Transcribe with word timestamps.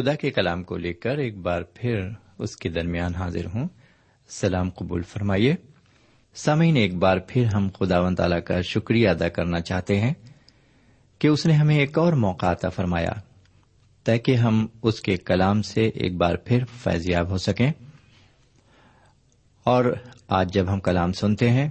خدا 0.00 0.14
کے 0.14 0.30
کلام 0.30 0.62
کو 0.62 0.76
لے 0.76 0.92
کر 0.92 1.18
ایک 1.18 1.36
بار 1.36 1.62
پھر 1.74 2.08
اس 2.38 2.56
کے 2.56 2.68
درمیان 2.68 3.14
حاضر 3.14 3.46
ہوں۔ 3.46 3.68
سلام 4.28 4.70
قبول 4.70 5.02
فرمائیے۔ 5.02 5.54
سامعین، 6.34 6.76
ایک 6.76 6.94
بار 6.94 7.16
پھر 7.28 7.44
ہم 7.44 7.68
خدا 7.78 8.00
و 8.00 8.14
تعالی 8.14 8.40
کا 8.40 8.60
شکریہ 8.60 9.08
ادا 9.08 9.28
کرنا 9.28 9.60
چاہتے 9.60 10.00
ہیں 10.00 10.14
کہ 11.18 11.28
اس 11.28 11.46
نے 11.46 11.52
ہمیں 11.52 11.78
ایک 11.78 11.98
اور 11.98 12.12
موقع 12.12 12.46
عطا 12.46 12.68
فرمایا، 12.68 13.12
تاکہ 14.04 14.34
ہم 14.34 14.66
اس 14.82 15.00
کے 15.00 15.16
کلام 15.16 15.62
سے 15.62 15.88
ایک 15.88 16.16
بار 16.16 16.34
پھر 16.34 16.64
فیضیاب 16.64 17.30
ہو 17.30 17.38
سکیں۔ 17.38 17.72
اور 19.64 19.84
آج 20.28 20.54
جب 20.54 20.72
ہم 20.72 20.80
کلام 20.80 21.12
سنتے 21.12 21.50
ہیں، 21.50 21.68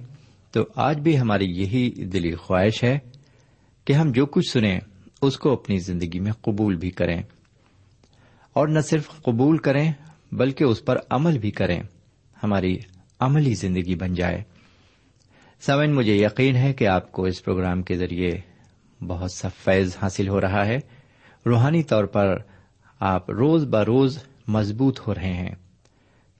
تو 0.51 0.65
آج 0.75 0.99
بھی 0.99 1.19
ہماری 1.19 1.45
یہی 1.45 1.89
دلی 1.89 2.35
خواہش 2.35 2.83
ہے 2.83 2.99
کہ 3.85 3.93
ہم 3.93 4.11
جو 4.11 4.25
کچھ 4.25 4.51
سنیں، 4.51 4.79
اس 5.21 5.37
کو 5.37 5.53
اپنی 5.53 5.77
زندگی 5.77 6.19
میں 6.19 6.31
قبول 6.31 6.75
بھی 6.75 6.91
کریں۔ 6.91 7.23
اور 8.59 8.67
نہ 8.67 8.79
صرف 8.79 9.09
قبول 9.21 9.57
کریں، 9.57 9.93
بلکہ 10.31 10.63
اس 10.63 10.85
پر 10.85 10.97
عمل 11.09 11.37
بھی 11.37 11.51
کریں۔ 11.51 11.83
ہماری 12.43 12.77
عملی 13.19 13.53
زندگی 13.53 13.95
بن 13.95 14.13
جائے۔ 14.13 14.43
سمن 15.61 15.95
مجھے 15.95 16.15
یقین 16.15 16.55
ہے 16.55 16.73
کہ 16.73 16.87
آپ 16.87 17.11
کو 17.11 17.25
اس 17.25 17.43
پروگرام 17.43 17.83
کے 17.83 17.97
ذریعے 17.97 18.29
بہت 19.07 19.31
سا 19.31 19.47
فیض 19.57 19.97
حاصل 20.01 20.27
ہو 20.27 20.41
رہا 20.41 20.65
ہے۔ 20.65 20.77
روحانی 21.45 21.83
طور 21.83 22.03
پر 22.03 22.37
آپ 22.99 23.31
روز 23.31 23.65
بروز 23.65 24.23
مضبوط 24.47 24.99
ہو 25.07 25.13
رہے 25.13 25.33
ہیں، 25.33 25.55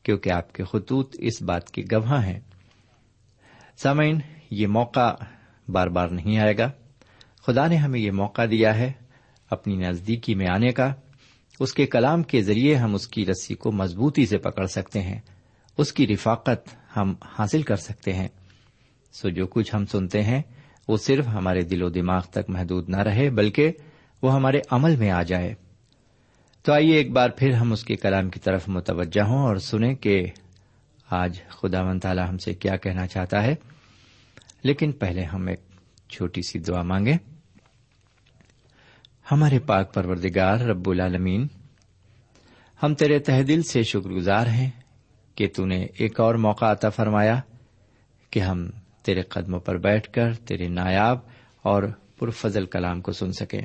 کیونکہ 0.03 0.29
آپ 0.29 0.53
کے 0.53 0.63
خطوط 0.63 1.15
اس 1.19 1.41
بات 1.41 1.71
کی 1.71 1.83
گواہ 1.91 2.25
ہیں۔ 2.25 2.39
سامعین، 3.77 4.19
یہ 4.51 4.67
موقع 4.67 5.15
بار 5.67 5.87
بار 5.87 6.07
نہیں 6.07 6.39
آئے 6.39 6.57
گا۔ 6.57 6.71
خدا 7.41 7.67
نے 7.67 7.75
ہمیں 7.75 7.99
یہ 7.99 8.11
موقع 8.11 8.41
دیا 8.51 8.77
ہے 8.77 8.91
اپنی 9.49 9.75
نزدیکی 9.75 10.35
میں 10.35 10.47
آنے 10.47 10.71
کا۔ 10.71 10.93
اس 11.59 11.73
کے 11.73 11.85
کلام 11.85 12.23
کے 12.23 12.41
ذریعے 12.41 12.75
ہم 12.75 12.95
اس 12.95 13.07
کی 13.07 13.25
رسی 13.25 13.55
کو 13.55 13.71
مضبوطی 13.71 14.25
سے 14.25 14.37
پکڑ 14.37 14.65
سکتے 14.65 15.01
ہیں، 15.01 15.19
اس 15.77 15.93
کی 15.93 16.07
رفاقت 16.07 16.69
ہم 16.97 17.13
حاصل 17.39 17.61
کر 17.61 17.75
سکتے 17.75 18.13
ہیں۔ 18.13 18.27
سو 19.13 19.29
جو 19.29 19.47
کچھ 19.47 19.75
ہم 19.75 19.85
سنتے 19.85 20.23
ہیں، 20.23 20.41
وہ 20.87 20.97
صرف 20.97 21.27
ہمارے 21.27 21.61
دل 21.61 21.83
و 21.83 21.89
دماغ 21.89 22.21
تک 22.21 22.49
محدود 22.49 22.89
نہ 22.89 22.97
رہے، 22.97 23.29
بلکہ 23.29 23.71
وہ 24.21 24.33
ہمارے 24.33 24.59
عمل 24.71 24.95
میں 24.95 25.09
آ 25.09 25.23
جائے۔ 25.23 25.53
تو 26.63 26.73
آئیے 26.73 26.95
ایک 26.95 27.11
بار 27.11 27.29
پھر 27.29 27.53
ہم 27.53 27.71
اس 27.71 27.83
کے 27.83 27.95
کلام 27.95 28.29
کی 28.29 28.39
طرف 28.39 28.69
متوجہ 28.69 29.21
ہوں 29.21 29.39
اور 29.39 29.55
سنیں 29.55 29.95
کہ 29.95 30.25
آج 31.09 31.41
خدا 31.47 31.83
من 31.83 31.99
تعالی 31.99 32.21
ہم 32.29 32.37
سے 32.37 32.53
کیا 32.53 32.75
کہنا 32.75 33.07
چاہتا 33.07 33.43
ہے۔ 33.43 33.55
لیکن 34.63 34.91
پہلے 34.91 35.23
ہم 35.23 35.47
ایک 35.47 35.59
چھوٹی 36.09 36.41
سی 36.41 36.59
دعا 36.59 36.81
مانگیں۔ 36.81 37.17
ہمارے 39.31 39.59
پاک 39.59 39.93
پروردگار 39.93 40.59
رب 40.59 40.89
العالمین، 40.89 41.47
ہم 42.83 42.95
تیرے 42.95 43.19
تہ 43.19 43.41
دل 43.41 43.63
سے 43.63 43.83
شکر 43.83 44.09
گزار 44.09 44.47
ہیں 44.47 44.69
کہ 45.35 45.47
تو 45.55 45.65
نے 45.65 45.87
ایک 45.97 46.19
اور 46.19 46.35
موقع 46.35 46.65
عطا 46.65 46.89
فرمایا 46.89 47.39
کہ 48.29 48.39
ہم 48.39 48.69
تیرے 49.03 49.21
قدموں 49.21 49.59
پر 49.59 49.77
بیٹھ 49.77 50.13
کر 50.13 50.33
تیرے 50.33 50.67
نایاب 50.67 51.19
اور 51.61 51.83
پرفضل 52.19 52.65
کلام 52.65 53.01
کو 53.01 53.11
سن 53.11 53.31
سکیں۔ 53.31 53.61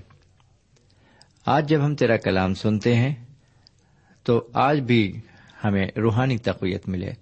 آج 1.47 1.69
جب 1.69 1.85
ہم 1.85 1.95
تیرا 1.95 2.17
کلام 2.17 2.55
سنتے 2.55 2.95
ہیں، 2.95 3.15
تو 4.23 4.49
آج 4.53 4.81
بھی 4.81 5.21
ہمیں 5.65 5.87
روحانی 5.97 6.39
تقویت 6.39 6.89
ملے۔ 6.89 7.13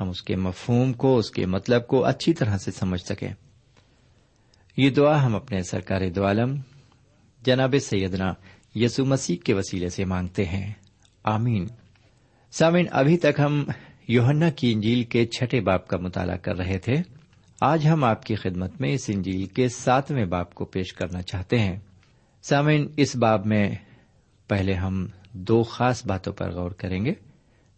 ہم 0.00 0.08
اس 0.08 0.22
کے 0.22 0.36
مفہوم 0.36 0.92
کو، 0.92 1.18
اس 1.18 1.30
کے 1.30 1.46
مطلب 1.46 1.86
کو 1.86 2.04
اچھی 2.04 2.34
طرح 2.34 2.58
سے 2.58 2.70
سمجھ 2.70 3.00
سکیں۔ 3.00 3.32
یہ 4.76 4.90
دعا 4.90 5.26
ہم 5.26 5.36
اپنے 5.36 5.62
سرکار 5.62 6.00
دو 6.16 6.26
عالم 6.26 6.56
جناب 7.42 7.74
سیدنا 7.82 8.32
یسو 8.74 9.04
مسیح 9.04 9.36
کے 9.36 9.54
وسیلے 9.54 9.88
سے 9.88 10.04
مانگتے 10.04 10.44
ہیں۔ 10.44 10.72
آمین۔ 11.24 11.66
سامن 12.50 12.84
ابھی 12.90 13.16
تک 13.16 13.40
ہم 13.40 13.64
یوہنا 14.08 14.50
کی 14.50 14.72
انجیل 14.72 15.02
کے 15.02 15.26
چھٹے 15.26 15.60
باپ 15.60 15.88
کا 15.88 15.96
مطالعہ 15.96 16.36
کر 16.36 16.56
رہے 16.56 16.78
تھے۔ 16.78 16.94
آج 17.60 17.86
ہم 17.86 18.04
آپ 18.04 18.24
کی 18.24 18.34
خدمت 18.34 18.80
میں 18.80 18.92
اس 18.92 19.10
انجیل 19.14 19.46
کے 19.46 19.68
ساتویں 19.68 20.24
باپ 20.24 20.54
کو 20.54 20.64
پیش 20.64 20.92
کرنا 20.92 21.22
چاہتے 21.22 21.58
ہیں۔ 21.58 21.78
سامعین، 22.42 22.88
اس 22.96 23.16
باب 23.16 23.46
میں 23.46 23.74
پہلے 24.48 24.74
ہم 24.74 25.06
دو 25.32 25.62
خاص 25.62 26.06
باتوں 26.06 26.32
پر 26.32 26.50
غور 26.50 26.70
کریں 26.70 27.04
گے۔ 27.04 27.14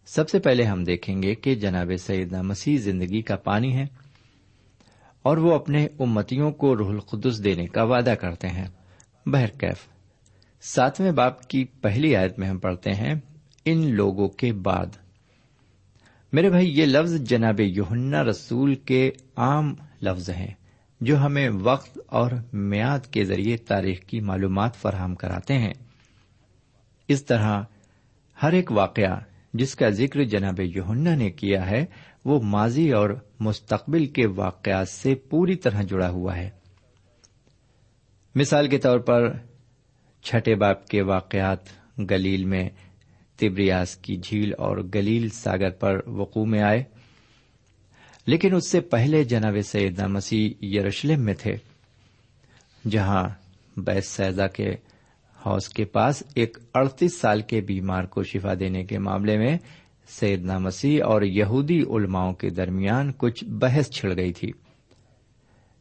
سب 0.05 0.29
سے 0.29 0.39
پہلے 0.39 0.63
ہم 0.63 0.83
دیکھیں 0.83 1.23
گے 1.23 1.35
کہ 1.35 1.55
جناب 1.55 1.91
سیدنا 1.99 2.41
مسیح 2.41 2.77
زندگی 2.77 3.21
کا 3.21 3.35
پانی 3.35 3.75
ہے 3.75 3.85
اور 5.23 5.37
وہ 5.37 5.55
اپنے 5.55 5.87
امتیوں 5.99 6.51
کو 6.51 6.77
روح 6.77 6.89
القدس 6.89 7.43
دینے 7.43 7.65
کا 7.65 7.83
وعدہ 7.83 8.15
کرتے 8.21 8.47
ہیں۔ 8.47 8.67
بہرکیف۔ 9.25 9.87
ساتویں 10.61 11.11
باپ 11.11 11.47
کی 11.47 11.65
پہلی 11.65 12.15
آیت 12.15 12.39
میں 12.39 12.47
ہم 12.47 12.57
پڑھتے 12.57 12.93
ہیں، 12.93 13.15
ان 13.65 13.95
لوگوں 13.95 14.27
کے 14.27 14.53
بعد۔ 14.53 14.85
میرے 16.33 16.49
بھائی، 16.49 16.79
یہ 16.79 16.85
لفظ 16.85 17.21
جناب 17.21 17.59
یوہنا 17.59 18.23
رسول 18.23 18.75
کے 18.75 19.11
عام 19.35 19.75
لفظ 20.01 20.29
ہیں، 20.29 20.53
جو 21.01 21.17
ہمیں 21.17 21.49
وقت 21.49 21.99
اور 22.05 22.31
میاد 22.53 22.99
کے 22.99 23.23
ذریعے 23.23 23.57
تاریخ 23.57 23.99
کی 23.99 24.19
معلومات 24.19 24.75
فراہم 24.75 25.15
کراتے 25.15 25.53
ہیں۔ 25.53 25.73
اس 27.07 27.25
طرح 27.25 27.61
ہر 28.43 28.51
ایک 28.51 28.71
واقعہ 28.71 29.19
جس 29.53 29.75
کا 29.75 29.89
ذکر 29.89 30.23
جناب 30.23 30.59
یوہنا 30.59 31.15
نے 31.15 31.31
کیا 31.31 31.69
ہے، 31.69 31.85
وہ 32.25 32.41
ماضی 32.41 32.91
اور 32.91 33.09
مستقبل 33.39 34.05
کے 34.05 34.27
واقعات 34.27 34.89
سے 34.89 35.15
پوری 35.15 35.55
طرح 35.55 35.81
جڑا 35.81 36.09
ہوا 36.09 36.37
ہے۔ 36.37 36.49
مثال 38.35 38.67
کے 38.67 38.77
طور 38.77 38.99
پر 38.99 39.37
چھٹے 40.21 40.55
باپ 40.55 40.87
کے 40.87 41.01
واقعات 41.01 41.59
گلیل 41.97 42.45
میں 42.45 42.69
تبریاس 43.37 43.95
کی 43.95 44.17
جھیل 44.17 44.53
اور 44.57 44.77
گلیل 44.95 45.29
ساگر 45.29 45.69
پر 45.69 46.07
وقوع 46.07 46.45
میں 46.45 46.61
آئے، 46.61 46.83
لیکن 48.25 48.55
اس 48.55 48.67
سے 48.67 48.81
پہلے 48.81 49.23
جناب 49.23 49.57
سیدنا 49.65 50.07
مسیح 50.07 50.65
یروشلم 50.65 51.21
میں 51.21 51.33
تھے، 51.33 51.55
جہاں 52.89 53.29
بیس 53.77 54.07
سیدا 54.07 54.47
کے 54.47 54.75
ہاؤس 55.45 55.69
کے 55.69 55.85
پاس 55.85 56.23
ایک 56.35 56.57
اڑتیس 56.73 57.17
سال 57.17 57.41
کے 57.41 57.61
بیمار 57.61 58.03
کو 58.03 58.23
شفا 58.23 58.53
دینے 58.59 58.83
کے 58.83 58.97
معاملے 58.97 59.37
میں 59.37 59.57
سیدنا 60.07 60.57
مسیح 60.57 61.03
اور 61.05 61.21
یہودی 61.21 61.81
علماؤں 61.81 62.33
کے 62.33 62.49
درمیان 62.49 63.11
کچھ 63.17 63.43
بحث 63.43 63.89
چھڑ 63.89 64.15
گئی 64.17 64.33
تھی۔ 64.33 64.51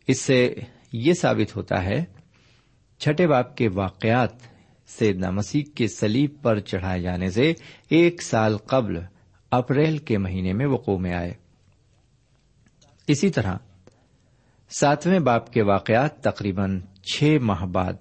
اس 0.07 0.21
سے 0.21 0.55
یہ 0.93 1.13
ثابت 1.13 1.57
ہوتا 1.57 1.85
ہے 1.85 2.22
چھٹے 3.03 3.27
باپ 3.27 3.57
کے 3.57 3.69
واقعات 3.69 4.31
سیدنا 4.87 5.31
مسیح 5.31 5.63
کے 5.75 5.89
سلیب 5.89 6.31
پر 6.43 6.59
چڑھائے 6.59 7.03
جانے 7.03 7.31
سے 7.31 7.53
ایک 7.89 8.23
سال 8.23 8.57
قبل 8.57 8.99
اپریل 9.51 9.99
کے 9.99 10.19
مہینے 10.19 10.53
میں 10.53 10.67
وقوع 10.67 10.99
میں 10.99 11.15
آئے۔ 11.15 11.33
اسی 13.07 13.31
طرح 13.31 13.57
ساتویں 14.71 15.19
باپ 15.19 15.53
کے 15.53 15.63
واقعات 15.63 16.21
تقریباً 16.21 16.81
چھ 16.81 17.37
ماہ 17.43 17.65
بعد 17.65 17.93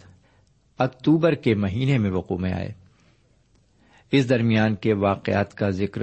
اکتوبر 0.79 1.33
کے 1.33 1.55
مہینے 1.55 1.97
میں 1.97 2.11
وقوع 2.11 2.37
میں 2.37 2.53
آئے۔ 2.53 2.71
اس 4.11 4.29
درمیان 4.29 4.75
کے 4.75 4.93
واقعات 4.93 5.53
کا 5.53 5.69
ذکر 5.69 6.01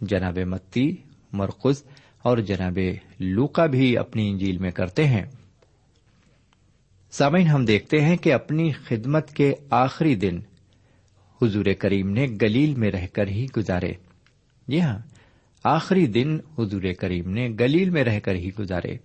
جناب 0.00 0.38
متی 0.38 0.96
مرکز 1.32 1.84
اور 2.22 2.38
جناب 2.38 2.78
لوکا 3.18 3.66
بھی 3.66 3.98
اپنی 3.98 4.30
انجیل 4.30 4.58
میں 4.58 4.70
کرتے 4.70 5.04
ہیں۔ 5.04 5.24
سامعین، 7.18 7.46
ہم 7.46 7.64
دیکھتے 7.64 8.00
ہیں 8.00 8.16
کہ 8.16 8.32
اپنی 8.32 8.72
خدمت 8.72 9.30
کے 9.30 9.54
آخری 9.70 10.14
دن 10.14 10.40
حضور 11.42 11.64
کریم 11.78 12.10
نے 12.10 12.26
گلیل 12.42 12.74
میں 12.74 12.90
رہ 12.90 13.06
کر 13.06 13.28
ہی 13.28 13.46
گزارے۔ 13.56 13.92
جی 14.68 14.80
ہاں 14.80 14.98
آخری 15.64 16.06
دن 16.06 16.38
حضور 16.58 16.82
کریم 16.98 17.30
نے 17.30 17.48
گلیل 17.60 17.90
میں 17.90 18.04
رہ 18.04 18.20
کر 18.20 18.34
ہی 18.34 18.50
گزارے۔ 18.58 18.96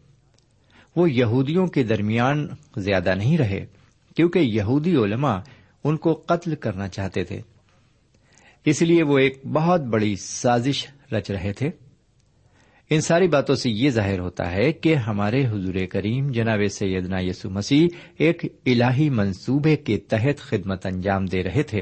وہ 0.95 1.11
یہودیوں 1.11 1.67
کے 1.67 1.83
درمیان 1.83 2.47
زیادہ 2.77 3.15
نہیں 3.15 3.37
رہے، 3.37 3.65
کیونکہ 4.15 4.39
یہودی 4.39 4.95
علماء 4.95 5.39
ان 5.83 5.97
کو 5.97 6.13
قتل 6.13 6.55
کرنا 6.55 6.87
چاہتے 6.87 7.23
تھے۔ 7.23 7.41
اس 8.65 8.81
لیے 8.81 9.03
وہ 9.03 9.17
ایک 9.17 9.41
بہت 9.53 9.81
بڑی 9.81 10.15
سازش 10.15 10.87
رچ 11.11 11.31
رہے 11.31 11.53
تھے۔ 11.53 11.69
ان 12.89 13.01
ساری 13.01 13.27
باتوں 13.27 13.55
سے 13.55 13.69
یہ 13.69 13.89
ظاہر 13.89 14.19
ہوتا 14.19 14.51
ہے 14.51 14.71
کہ 14.71 14.95
ہمارے 14.95 15.47
حضور 15.47 15.85
کریم 15.89 16.31
جناب 16.31 16.59
سیدنا 16.71 17.19
یسو 17.19 17.49
مسیح 17.49 17.87
ایک 18.17 18.45
الہی 18.65 19.09
منصوبے 19.09 19.75
کے 19.75 19.97
تحت 19.97 20.39
خدمت 20.39 20.85
انجام 20.85 21.25
دے 21.25 21.43
رہے 21.43 21.63
تھے۔ 21.63 21.81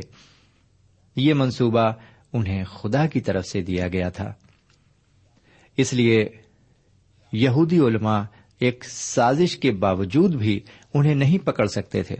یہ 1.15 1.33
منصوبہ 1.33 1.91
انہیں 2.33 2.63
خدا 2.63 3.07
کی 3.07 3.21
طرف 3.21 3.45
سے 3.45 3.61
دیا 3.61 3.87
گیا 3.87 4.09
تھا۔ 4.09 4.33
اس 5.77 5.93
لیے 5.93 6.29
یہودی 7.33 7.79
علماء 7.79 8.23
ایک 8.59 8.85
سازش 8.87 9.57
کے 9.57 9.71
باوجود 9.71 10.35
بھی 10.35 10.59
انہیں 10.93 11.15
نہیں 11.15 11.37
پکڑ 11.37 11.65
سکتے 11.65 12.03
تھے۔ 12.03 12.15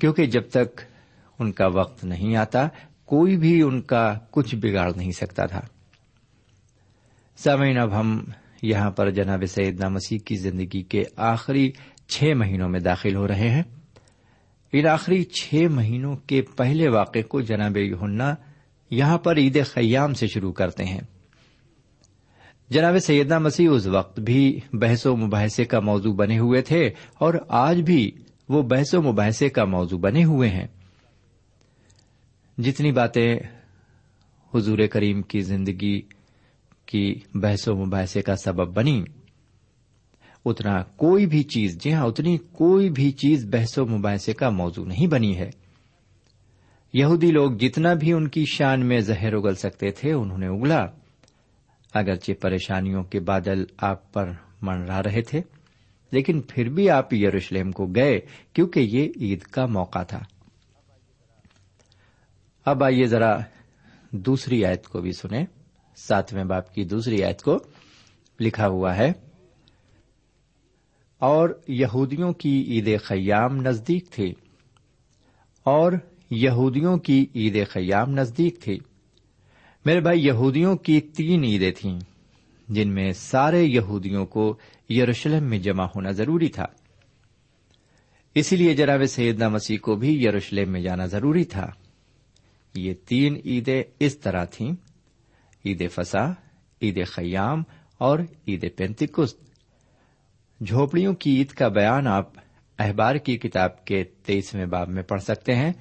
کیونکہ 0.00 0.26
جب 0.26 0.48
تک 0.50 0.80
ان 1.38 1.52
کا 1.52 1.66
وقت 1.66 2.04
نہیں 2.04 2.36
آتا، 2.36 2.68
کوئی 3.04 3.36
بھی 3.36 3.62
ان 3.62 3.80
کا 3.80 4.18
کچھ 4.30 4.54
بگاڑ 4.54 4.92
نہیں 4.96 5.10
سکتا 5.10 5.46
تھا۔ 5.46 5.60
سامعین، 7.36 7.78
اب 7.78 8.00
ہم 8.00 8.24
یہاں 8.62 8.90
پر 8.90 9.10
جناب 9.10 9.44
سیدنا 9.48 9.88
مسیح 9.88 10.18
کی 10.18 10.36
زندگی 10.36 10.82
کے 10.82 11.04
آخری 11.16 11.72
چھ 12.08 12.24
مہینوں 12.36 12.68
میں 12.68 12.80
داخل 12.80 13.16
ہو 13.16 13.28
رہے 13.28 13.50
ہیں۔ 13.50 13.62
ان 14.72 14.86
آخری 14.86 15.24
چھ 15.24 15.54
مہینوں 15.70 16.16
کے 16.16 16.42
پہلے 16.42 16.88
واقعے 16.88 17.22
کو 17.22 17.40
جناب 17.40 17.76
یونا 17.76 18.34
یہاں 18.90 19.18
پر 19.18 19.36
عید 19.36 19.66
خیام 19.66 20.14
سے 20.14 20.26
شروع 20.26 20.52
کرتے 20.52 20.84
ہیں۔ 20.84 21.00
جناب 22.70 22.98
سیدنا 22.98 23.38
مسیح 23.38 23.68
اس 23.70 23.86
وقت 23.86 24.20
بھی 24.20 24.60
بحث 24.72 25.06
و 25.06 25.16
مباحثے 25.16 25.64
کا 25.64 25.80
موضوع 25.80 26.14
بنے 26.14 26.38
ہوئے 26.38 26.62
تھے 26.62 26.90
اور 27.18 27.34
آج 27.48 27.80
بھی 27.80 28.10
وہ 28.48 28.62
بحث 28.62 28.94
و 28.94 29.02
مباحثے 29.02 29.48
کا 29.48 29.64
موضوع 29.64 29.98
بنے 29.98 30.24
ہوئے 30.24 30.48
ہیں۔ 30.48 30.66
جتنی 32.58 32.92
باتیں 32.92 33.38
حضور 34.54 34.78
کریم 34.90 35.22
کی 35.22 35.40
زندگی 35.40 36.02
کی 36.86 37.14
بحث 37.34 37.68
و 37.68 37.74
مباحثے 37.74 38.22
کا 38.22 38.36
سبب 38.36 38.74
بنی 38.74 39.04
اتنا 40.44 40.82
کوئی 40.82 41.26
بھی 41.26 41.42
چیز 41.42 41.82
جی 41.82 41.92
ہاں 41.92 42.06
اتنی 42.06 42.38
کوئی 42.52 42.90
بھی 42.90 43.10
چیز 43.10 43.46
بحث 43.50 43.78
و 43.78 43.86
مباحثے 43.86 44.32
کا 44.32 44.50
موضوع 44.50 44.84
نہیں 44.84 45.06
بنی 45.06 45.38
ہے۔ 45.38 45.50
یہودی 46.92 47.30
لوگ 47.30 47.52
جتنا 47.52 47.94
بھی 47.94 48.12
ان 48.12 48.28
کی 48.28 48.44
شان 48.44 48.86
میں 48.86 49.00
زہر 49.00 49.34
اگل 49.34 49.54
سکتے 49.54 49.90
تھے، 49.90 50.12
انہوں 50.12 50.38
نے 50.38 50.46
اگلا۔ 50.46 50.86
اگرچہ 51.94 52.32
پریشانیوں 52.40 53.02
کے 53.02 53.20
بادل 53.20 53.64
آپ 53.78 54.12
پر 54.12 54.32
منڈرا 54.62 55.02
رہے 55.02 55.22
تھے، 55.22 55.40
لیکن 56.12 56.40
پھر 56.40 56.68
بھی 56.68 56.90
آپ 56.90 57.14
یروشلم 57.14 57.70
کو 57.70 57.86
گئے 57.86 58.20
کیونکہ 58.52 58.80
یہ 58.80 59.08
عید 59.20 59.40
کا 59.40 59.66
موقع 59.66 60.02
تھا۔ 60.02 60.20
اب 62.64 62.84
آئیے 62.84 63.06
ذرا 63.06 63.38
دوسری 64.10 64.64
آیت 64.64 64.88
کو 64.88 65.00
بھی 65.00 65.12
سنیں۔ 65.12 65.46
ساتویں 66.08 66.44
باپ 66.44 66.74
کی 66.74 66.84
دوسری 66.84 67.24
آیت 67.24 67.42
کو 67.42 67.58
لکھا 68.40 68.68
ہوا 68.68 68.96
ہے۔ 68.96 69.12
اور 71.18 71.60
یہودیوں 71.68 72.32
کی 72.32 72.64
عید 72.68 73.00
خیام 73.00 73.56
نزدیک 73.56 74.10
تھی۔ 74.10 74.34
اور 75.64 75.92
یہودیوں 76.30 76.96
کی 76.98 77.26
عید 77.34 77.68
خیام 77.68 78.10
نزدیک 78.10 78.60
تھی۔ 78.60 78.78
میرے 79.84 80.00
بھائی، 80.00 80.26
یہودیوں 80.26 80.76
کی 80.76 81.00
تین 81.00 81.44
عیدیں 81.44 81.72
تھیں، 81.72 82.00
جن 82.68 82.88
میں 82.88 83.12
سارے 83.12 83.62
یہودیوں 83.62 84.26
کو 84.26 84.56
یروشلم 84.90 85.44
میں 85.44 85.58
جمع 85.58 85.84
ہونا 85.84 86.10
ضروری 86.10 86.48
تھا۔ 86.48 86.66
اسی 88.34 88.56
لیے 88.56 88.74
جناب 88.74 89.04
سیدنا 89.04 89.48
مسیح 89.48 89.78
کو 89.78 89.96
بھی 89.96 90.24
یروشلم 90.24 90.72
میں 90.72 90.80
جانا 90.80 91.06
ضروری 91.06 91.44
تھا۔ 91.44 91.70
یہ 92.74 92.94
تین 93.06 93.40
عیدیں 93.44 93.82
اس 94.00 94.18
طرح 94.18 94.44
تھیں۔ 94.44 94.91
عید 95.66 95.90
فسا 95.90 96.30
عید 96.82 97.06
خیام 97.06 97.62
اور 97.98 98.18
عید 98.48 98.76
پینتکست 98.76 99.40
جھوپڑیوں 100.66 101.14
کی 101.14 101.36
عید 101.36 101.48
کا 101.48 101.68
بیان 101.68 102.06
آپ 102.06 102.30
احبار 102.78 103.16
کی 103.16 103.38
کتاب 103.38 103.84
کے 103.84 104.04
تیئیسویں 104.04 104.66
باب 104.66 104.88
میں 104.88 105.02
پڑھ 105.02 105.22
سکتے 105.22 105.54
ہیں۔ 105.54 105.72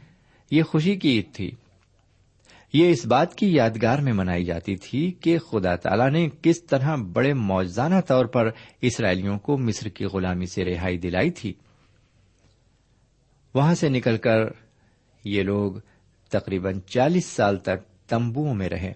یہ 0.52 0.64
خوشی 0.64 0.96
کی 0.96 1.10
عید 1.10 1.34
تھی۔ 1.34 1.52
یہ 2.74 2.90
اس 2.90 3.06
بات 3.06 3.36
کی 3.36 3.56
یادگار 3.56 4.00
میں 4.00 4.14
منائی 4.14 4.46
جاتی 4.46 4.76
تھی 4.76 5.12
کہ 5.12 5.38
خدا 5.38 5.76
تعالی 5.76 6.10
نے 6.10 6.30
کس 6.42 6.64
طرح 6.64 6.96
بڑے 6.96 7.34
موجزانہ 7.34 7.96
طور 8.08 8.26
پر 8.26 8.50
اسرائیلیوں 8.82 9.40
کو 9.40 9.58
مصر 9.58 9.90
کی 9.90 10.06
غلامی 10.06 10.46
سے 10.46 10.66
رہائی 10.66 10.98
دلائی 10.98 11.32
تھی۔ 11.32 11.54
وہاں 13.54 13.76
سے 13.76 13.90
نکل 13.90 14.18
کر 14.18 14.38
یہ 15.24 15.44
لوگ 15.44 15.72
تقریباً 16.30 16.80
چالیس 16.80 17.26
سال 17.26 17.58
تک 17.58 18.10
تمبوؤں 18.10 18.54
میں 18.54 18.70
رہے۔ 18.70 18.94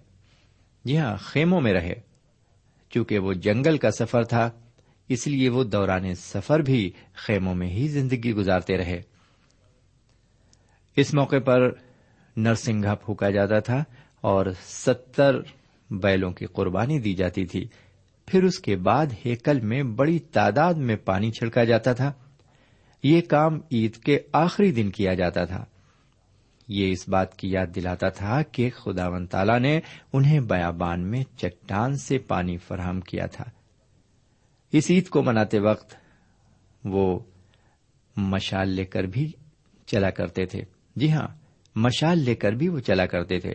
جی 0.86 0.98
ہاں 0.98 1.18
خیموں 1.20 1.62
میں 1.62 1.74
رہے۔ 1.74 1.94
چونکہ 2.90 3.20
وہ 3.20 3.34
جنگل 3.34 3.78
کا 3.78 3.92
سفر 3.92 4.24
تھا، 4.24 4.52
اس 5.10 5.28
لیے 5.28 5.50
وہ 5.50 5.64
دوران 5.64 6.14
سفر 6.14 6.60
بھی 6.60 6.92
خیموں 7.16 7.56
میں 7.56 7.68
ہی 7.68 7.88
زندگی 7.88 8.34
گزارتے 8.34 8.78
رہے۔ 8.78 9.02
اس 10.96 11.14
موقع 11.14 11.36
پر 11.46 11.72
نرسنگھا 12.38 12.96
پھونکا 12.96 13.30
جاتا 13.30 13.60
تھا 13.60 13.84
اور 14.22 14.46
ستر 14.64 15.40
بیلوں 15.90 16.32
کی 16.32 16.46
قربانی 16.46 17.00
دی 17.00 17.14
جاتی 17.14 17.46
تھی۔ 17.46 17.68
پھر 18.26 18.44
اس 18.44 18.60
کے 18.60 18.76
بعد 18.76 19.06
ہیکل 19.26 19.60
میں 19.60 19.84
بڑی 19.84 20.20
تعداد 20.20 20.74
میں 20.74 20.96
پانی 20.96 21.32
چھڑکا 21.32 21.64
جاتا 21.64 21.94
تھا۔ 21.94 22.14
یہ 23.04 23.22
کام 23.22 23.60
عید 23.72 23.96
کے 23.96 24.20
آخری 24.34 24.72
دن 24.72 24.90
کیا 24.90 25.14
جاتا 25.14 25.46
تھا۔ 25.46 25.66
یہ 26.68 26.92
اس 26.92 27.10
بات 27.10 27.38
کی 27.38 27.50
یاد 27.50 27.76
دلاتا 27.76 28.10
تھا 28.10 28.42
کہ 28.42 28.70
خدا 28.70 29.08
و 29.08 29.26
تعالی 29.26 29.60
نے 29.60 29.80
انہیں 30.14 30.40
بیابان 30.40 31.02
میں 31.02 31.24
چٹان 31.38 31.98
سے 31.98 32.18
پانی 32.18 32.58
فراہم 32.58 33.02
کیا 33.02 33.26
تھا۔ 33.26 33.44
اس 34.72 34.92
عید 34.92 35.08
کو 35.08 35.24
مناتے 35.24 35.60
وقت 35.60 35.96
وہ 36.84 37.20
مشال 38.18 38.70
لے 38.70 38.86
کر 38.86 39.04
بھی 39.04 39.32
چلا 39.86 40.10
کرتے 40.10 40.46
تھے۔ 40.46 40.62
جی 40.96 41.12
ہاں 41.12 41.28
مشال 41.76 42.20
لے 42.20 42.36
کر 42.36 42.52
بھی 42.52 42.68
وہ 42.68 42.80
چلا 42.80 43.06
کرتے 43.06 43.40
تھے۔ 43.40 43.54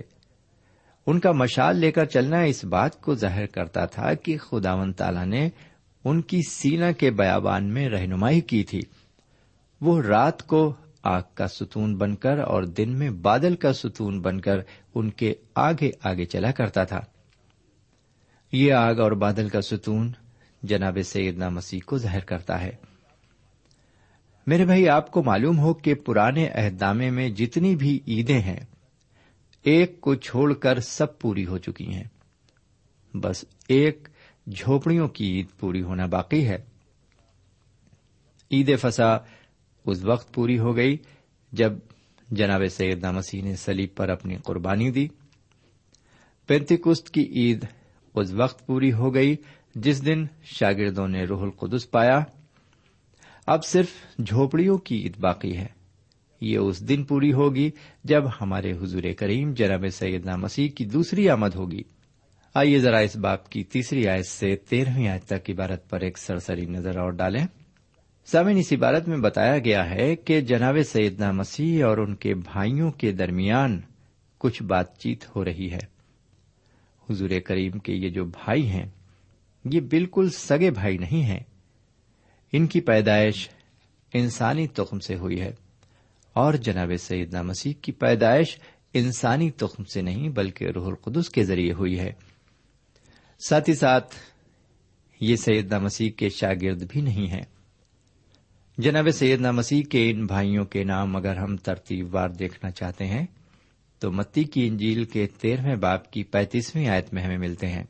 ان 1.06 1.20
کا 1.20 1.32
مشال 1.32 1.76
لے 1.76 1.92
کر 1.92 2.04
چلنا 2.04 2.40
اس 2.40 2.64
بات 2.64 3.00
کو 3.00 3.14
ظاہر 3.14 3.46
کرتا 3.46 3.86
تھا 3.86 4.14
کہ 4.14 4.38
خداون 4.38 4.92
تعالی 4.92 5.24
نے 5.24 5.48
ان 6.04 6.22
کی 6.22 6.40
سینا 6.48 6.92
کے 6.92 7.10
بیابان 7.10 7.64
میں 7.64 7.88
رہنمائی 7.88 8.40
کی 8.40 8.64
تھی۔ 8.64 8.80
وہ 9.80 10.02
رات 10.02 10.46
کو 10.46 10.74
آگ 11.02 11.22
کا 11.34 11.48
ستون 11.48 11.96
بن 11.96 12.16
کر 12.16 12.38
اور 12.38 12.62
دن 12.62 12.98
میں 12.98 13.10
بادل 13.10 13.56
کا 13.56 13.72
ستون 13.72 14.20
بن 14.20 14.40
کر 14.40 14.58
ان 14.94 15.10
کے 15.10 15.34
آگے 15.54 15.90
آگے 16.02 16.24
چلا 16.24 16.50
کرتا 16.50 16.84
تھا۔ 16.84 17.00
یہ 18.52 18.72
آگ 18.72 18.94
اور 18.94 19.12
بادل 19.12 19.48
کا 19.48 19.60
ستون 19.60 20.12
جناب 20.62 20.98
سیدنا 21.04 21.48
مسیح 21.48 21.80
کو 21.84 21.98
ظاہر 21.98 22.20
کرتا 22.20 22.60
ہے۔ 22.60 22.70
میرے 24.46 24.64
بھائی، 24.64 24.88
آپ 24.88 25.10
کو 25.10 25.22
معلوم 25.22 25.58
ہو 25.58 25.74
کہ 25.74 25.94
پرانے 25.94 26.48
عہدامے 26.48 27.10
میں 27.10 27.28
جتنی 27.28 27.76
بھی 27.76 28.00
عیدیں 28.08 28.40
ہیں، 28.40 28.60
ایک 29.62 30.00
کو 30.00 30.14
چھوڑ 30.14 30.54
کر 30.54 30.80
سب 30.80 31.18
پوری 31.18 31.46
ہو 31.46 31.58
چکی 31.58 31.94
ہیں۔ 31.94 32.04
بس 33.14 33.44
ایک 33.68 34.08
جھوپڑیوں 34.56 35.08
کی 35.08 35.32
عید 35.32 35.46
پوری 35.58 35.82
ہونا 35.82 36.06
باقی 36.06 36.48
ہے۔ 36.48 36.58
عید 38.50 38.78
فسا 38.80 39.16
اس 39.86 40.04
وقت 40.04 40.34
پوری 40.34 40.58
ہو 40.58 40.76
گئی 40.76 40.96
جب 41.52 41.72
جناب 42.30 42.62
سیدنا 42.70 43.10
مسیح 43.10 43.42
نے 43.42 43.56
سلیب 43.56 43.88
پر 43.94 44.08
اپنی 44.08 44.36
قربانی 44.36 44.90
دی۔ 44.90 45.08
پینتیکست 46.46 47.10
کی 47.10 47.22
عید 47.22 47.64
اس 48.14 48.32
وقت 48.32 48.66
پوری 48.66 48.92
ہو 48.92 49.14
گئی 49.14 49.36
جس 49.74 50.06
دن 50.06 50.24
شاگردوں 50.42 51.08
نے 51.08 51.24
روح 51.24 51.42
القدس 51.42 51.90
پایا۔ 51.90 52.20
اب 53.46 53.64
صرف 53.64 53.88
جھوپڑیوں 54.26 54.78
کی 54.78 55.02
عید 55.02 55.16
باقی 55.18 55.56
ہے۔ 55.56 55.66
یہ 56.40 56.58
اس 56.58 56.88
دن 56.88 57.04
پوری 57.04 57.32
ہوگی 57.32 57.70
جب 58.04 58.22
ہمارے 58.40 58.72
حضور 58.72 59.02
کریم 59.18 59.52
جناب 59.52 59.84
سیدنا 59.92 60.36
مسیح 60.36 60.68
کی 60.68 60.84
دوسری 60.84 61.28
آمد 61.28 61.54
ہوگی۔ 61.54 61.82
آئیے 62.54 62.78
ذرا 62.78 62.98
اس 62.98 63.16
باپ 63.16 63.50
کی 63.50 63.64
تیسری 63.64 64.08
آیت 64.08 64.26
سے 64.26 64.56
تیرہویں 64.56 65.08
آیت 65.08 65.24
تک 65.24 65.50
عبارت 65.50 65.90
پر 65.90 66.00
ایک 66.00 66.18
سرسری 66.18 66.66
نظر 66.66 66.96
اور 66.96 67.10
ڈالیں۔ 67.10 67.46
سامن 68.32 68.56
اس 68.56 68.72
عبارت 68.72 69.08
میں 69.08 69.16
بتایا 69.16 69.58
گیا 69.58 69.90
ہے 69.90 70.16
کہ 70.16 70.40
جناب 70.40 70.76
سیدنا 70.86 71.32
مسیح 71.32 71.84
اور 71.84 71.98
ان 71.98 72.14
کے 72.14 72.34
بھائیوں 72.34 72.90
کے 72.90 73.12
درمیان 73.12 73.80
کچھ 74.38 74.62
بات 74.62 74.98
چیت 74.98 75.36
ہو 75.36 75.44
رہی 75.44 75.72
ہے۔ 75.72 75.78
حضور 77.10 77.30
کریم 77.44 77.78
کے 77.78 77.92
یہ 77.92 78.08
جو 78.08 78.24
بھائی 78.24 78.68
ہیں، 78.68 78.86
یہ 79.64 79.80
بالکل 79.80 80.30
سگے 80.30 80.70
بھائی 80.70 80.98
نہیں 80.98 81.22
ہیں۔ 81.22 81.40
ان 82.52 82.66
کی 82.66 82.80
پیدائش 82.80 83.48
انسانی 84.14 84.68
تخم 84.68 84.98
سے 84.98 85.14
ہوئی 85.14 85.40
ہے 85.40 85.52
اور 86.32 86.54
جناب 86.54 86.92
سیدنا 86.98 87.42
مسیح 87.42 87.72
کی 87.82 87.92
پیدائش 87.92 88.58
انسانی 88.94 89.50
تخم 89.50 89.84
سے 89.84 90.02
نہیں 90.02 90.28
بلکہ 90.28 90.64
روح 90.64 90.86
القدس 90.86 91.28
کے 91.28 91.44
ذریعے 91.44 91.72
ہوئی 91.72 91.98
ہے۔ 91.98 92.12
ساتھ 93.48 93.70
ہی 93.70 93.74
ساتھ 93.74 94.14
یہ 95.20 95.36
سیدنا 95.36 95.78
مسیح 95.78 96.10
کے 96.10 96.28
شاگرد 96.28 96.82
بھی 96.88 97.00
نہیں 97.00 97.26
ہیں۔ 97.26 97.59
جناب 98.78 99.10
سیدنا 99.10 99.50
مسیح 99.50 99.82
کے 99.82 100.10
ان 100.10 100.26
بھائیوں 100.26 100.64
کے 100.64 100.84
نام 100.84 101.16
اگر 101.16 101.36
ہم 101.36 101.56
ترتیب 101.56 102.14
وار 102.14 102.28
دیکھنا 102.28 102.70
چاہتے 102.70 103.06
ہیں، 103.06 103.26
تو 103.98 104.12
متی 104.12 104.44
کی 104.44 104.66
انجیل 104.66 105.04
کے 105.04 105.26
تیرہویں 105.26 105.76
باپ 105.76 106.10
کی 106.10 106.24
پینتیسویں 106.24 106.88
آیت 106.88 107.14
میں 107.14 107.22
ہمیں 107.22 107.38
ملتے 107.38 107.68
ہیں۔ 107.68 107.84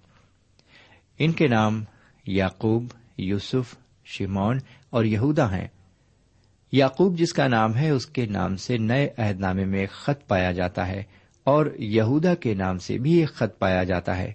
ان 1.18 1.32
کے 1.32 1.48
نام 1.48 1.84
یعقوب، 2.26 2.84
یوسف 3.18 3.74
شمون 4.04 4.58
اور 4.90 5.04
یہودا 5.04 5.56
ہیں۔ 5.56 5.68
یعقوب 6.72 7.18
جس 7.18 7.32
کا 7.32 7.48
نام 7.48 7.76
ہے، 7.76 7.90
اس 7.90 8.06
کے 8.06 8.26
نام 8.26 8.56
سے 8.56 8.78
نئے 8.78 9.08
عہد 9.18 9.40
نامے 9.40 9.64
میں 9.64 9.80
ایک 9.80 9.90
خط 9.90 10.28
پایا 10.28 10.52
جاتا 10.52 10.88
ہے 10.88 11.02
اور 11.44 11.66
یہودا 11.78 12.34
کے 12.34 12.54
نام 12.54 12.78
سے 12.78 12.98
بھی 12.98 13.12
ایک 13.12 13.28
خط 13.28 13.58
پایا 13.58 13.84
جاتا 13.84 14.18
ہے۔ 14.18 14.32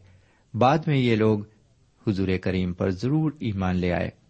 بعد 0.54 0.78
میں 0.88 0.98
یہ 0.98 1.16
لوگ 1.16 1.40
حضور 2.08 2.28
کریم 2.42 2.74
پر 2.74 2.90
ضرور 2.90 3.32
ایمان 3.40 3.76
لے 3.76 3.94
آئے۔ 3.94 4.25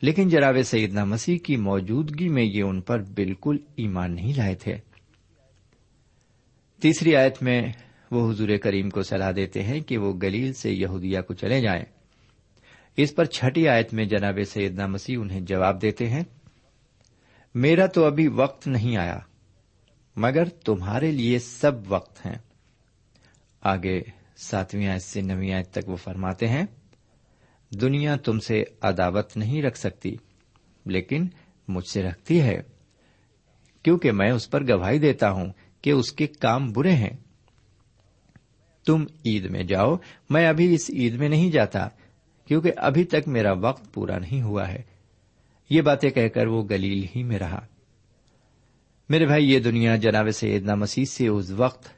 لیکن 0.00 0.28
جناب 0.28 0.56
سیدنا 0.64 1.04
مسیح 1.04 1.38
کی 1.38 1.56
موجودگی 1.56 2.28
میں 2.28 2.44
یہ 2.44 2.62
ان 2.62 2.80
پر 2.80 3.02
بالکل 3.02 3.58
ایمان 3.76 4.14
نہیں 4.14 4.32
لائے 4.36 4.54
تھے۔ 4.54 4.76
تیسری 6.82 7.16
آیت 7.16 7.42
میں 7.42 7.62
وہ 8.10 8.30
حضور 8.30 8.48
کریم 8.62 8.90
کو 8.90 9.02
صلاح 9.02 9.32
دیتے 9.36 9.62
ہیں 9.62 9.80
کہ 9.80 9.98
وہ 9.98 10.12
گلیل 10.22 10.52
سے 10.52 10.72
یہودیا 10.72 11.20
کو 11.20 11.34
چلے 11.34 11.60
جائیں۔ 11.60 11.84
اس 12.96 13.14
پر 13.14 13.24
چھٹی 13.24 13.68
آیت 13.68 13.94
میں 13.94 14.04
جناب 14.04 14.38
سیدنا 14.46 14.86
مسیح 14.86 15.18
انہیں 15.20 15.40
جواب 15.40 15.82
دیتے 15.82 16.08
ہیں، 16.08 16.24
میرا 17.54 17.86
تو 17.86 18.04
ابھی 18.04 18.28
وقت 18.28 18.68
نہیں 18.68 18.96
آیا، 18.96 19.18
مگر 20.16 20.44
تمہارے 20.44 21.10
لیے 21.10 21.38
سب 21.38 21.72
وقت 21.88 22.26
ہیں۔ 22.26 22.38
آگے 23.62 24.02
ساتویں 24.36 24.88
آیت 24.88 25.02
سے 25.02 25.20
نویں 25.20 25.52
آیت 25.52 25.70
تک 25.70 25.88
وہ 25.88 25.96
فرماتے 25.96 26.48
ہیں 26.48 26.66
دنیا 27.70 28.16
تم 28.16 28.38
سے 28.38 28.64
عداوت 28.82 29.36
نہیں 29.36 29.62
رکھ 29.62 29.78
سکتی، 29.78 30.16
لیکن 30.86 31.26
مجھ 31.68 31.86
سے 31.86 32.02
رکھتی 32.02 32.40
ہے، 32.40 32.62
کیونکہ 33.82 34.12
میں 34.12 34.30
اس 34.30 34.50
پر 34.50 34.62
گواہی 34.68 34.98
دیتا 34.98 35.30
ہوں 35.30 35.52
کہ 35.82 35.90
اس 35.90 36.12
کے 36.12 36.26
کام 36.26 36.72
برے 36.72 36.92
ہیں۔ 36.92 37.16
تم 38.86 39.04
عید 39.26 39.44
میں 39.50 39.62
جاؤ، 39.62 39.96
میں 40.30 40.48
ابھی 40.48 40.74
اس 40.74 40.90
عید 40.90 41.14
میں 41.14 41.28
نہیں 41.28 41.50
جاتا، 41.50 41.88
کیونکہ 42.44 42.72
ابھی 42.76 43.04
تک 43.04 43.28
میرا 43.28 43.52
وقت 43.52 43.94
پورا 43.94 44.18
نہیں 44.18 44.42
ہوا 44.42 44.68
ہے۔ 44.68 44.82
یہ 45.70 45.82
باتیں 45.82 46.10
کہہ 46.10 46.28
کر 46.28 46.46
وہ 46.46 46.64
گلیل 46.70 47.06
ہی 47.16 47.22
میں 47.22 47.38
رہا۔ 47.38 47.66
میرے 49.08 49.26
بھائی، 49.26 49.52
یہ 49.52 49.58
دنیا 49.58 49.96
جناب 49.96 50.30
سیدنا 50.30 50.74
مسیح 50.74 51.04
سے 51.04 51.28
اس 51.28 51.50
وقت 51.50 51.88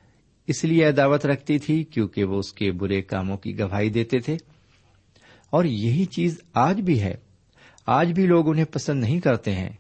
اس 0.47 0.65
لیے 0.65 0.85
عداوت 0.85 1.27
رکھتی 1.27 1.59
تھی 1.59 1.85
کیونکہ 1.85 2.25
وہ 2.25 2.39
اس 2.39 2.53
کے 2.53 2.73
برے 2.73 3.03
کاموں 3.03 3.37
کی 3.37 3.59
گواہی 3.59 3.91
دیتے 3.91 4.19
تھے۔ 4.19 4.37
اور 5.51 5.65
یہی 5.65 6.05
چیز 6.05 6.41
آج 6.55 6.81
بھی 6.81 7.03
ہے۔ 7.03 7.15
آج 7.87 8.13
بھی 8.13 8.27
لوگ 8.27 8.49
انہیں 8.49 8.65
پسند 8.65 9.01
نہیں 9.01 9.21
کرتے 9.21 9.53
ہیں، 9.53 9.71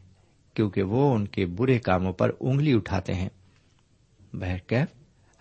کیونکہ 0.54 0.82
وہ 0.82 1.14
ان 1.14 1.26
کے 1.26 1.46
برے 1.46 1.78
کاموں 1.78 2.12
پر 2.12 2.30
انگلی 2.40 2.72
اٹھاتے 2.72 3.14
ہیں۔ 3.14 3.28
بہرکیف 4.32 4.86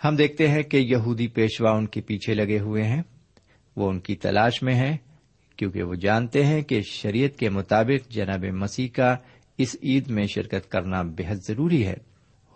ہم 0.06 0.16
دیکھتے 0.16 0.48
ہیں 0.48 0.64
کہ 0.64 0.78
یہودی 0.78 1.28
پیشوا 1.28 1.72
ان 1.72 1.88
کے 1.88 2.02
پیچھے 2.02 2.34
لگے 2.34 2.60
ہوئے 2.60 2.84
ہیں۔ 2.84 3.02
وہ 3.76 3.90
ان 3.90 4.00
کی 4.00 4.16
تلاش 4.16 4.64
میں 4.64 4.76
ہیں، 4.76 4.98
کیونکہ 5.56 5.84
وہ 5.84 5.96
جانتے 5.96 6.46
ہیں 6.46 6.62
کہ 6.62 6.82
شریعت 6.82 7.40
کے 7.40 7.50
مطابق 7.50 8.12
جناب 8.12 8.44
مسیح 8.44 8.88
کا 8.96 9.16
اس 9.58 9.76
عید 9.84 10.10
میں 10.10 10.26
شرکت 10.28 10.72
کرنا 10.72 11.02
بےحد 11.02 11.36
ضروری 11.36 11.88
ہے۔ 11.88 11.94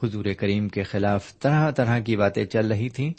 حضور 0.04 0.26
کریم 0.38 0.70
کے 0.70 0.84
خلاف 0.84 1.40
طرح 1.40 1.72
طرح 1.72 2.00
کی 2.00 2.18
باتیں 2.18 2.46
چل 2.46 2.68
رہی 2.68 2.90
تھیں۔ 2.90 3.14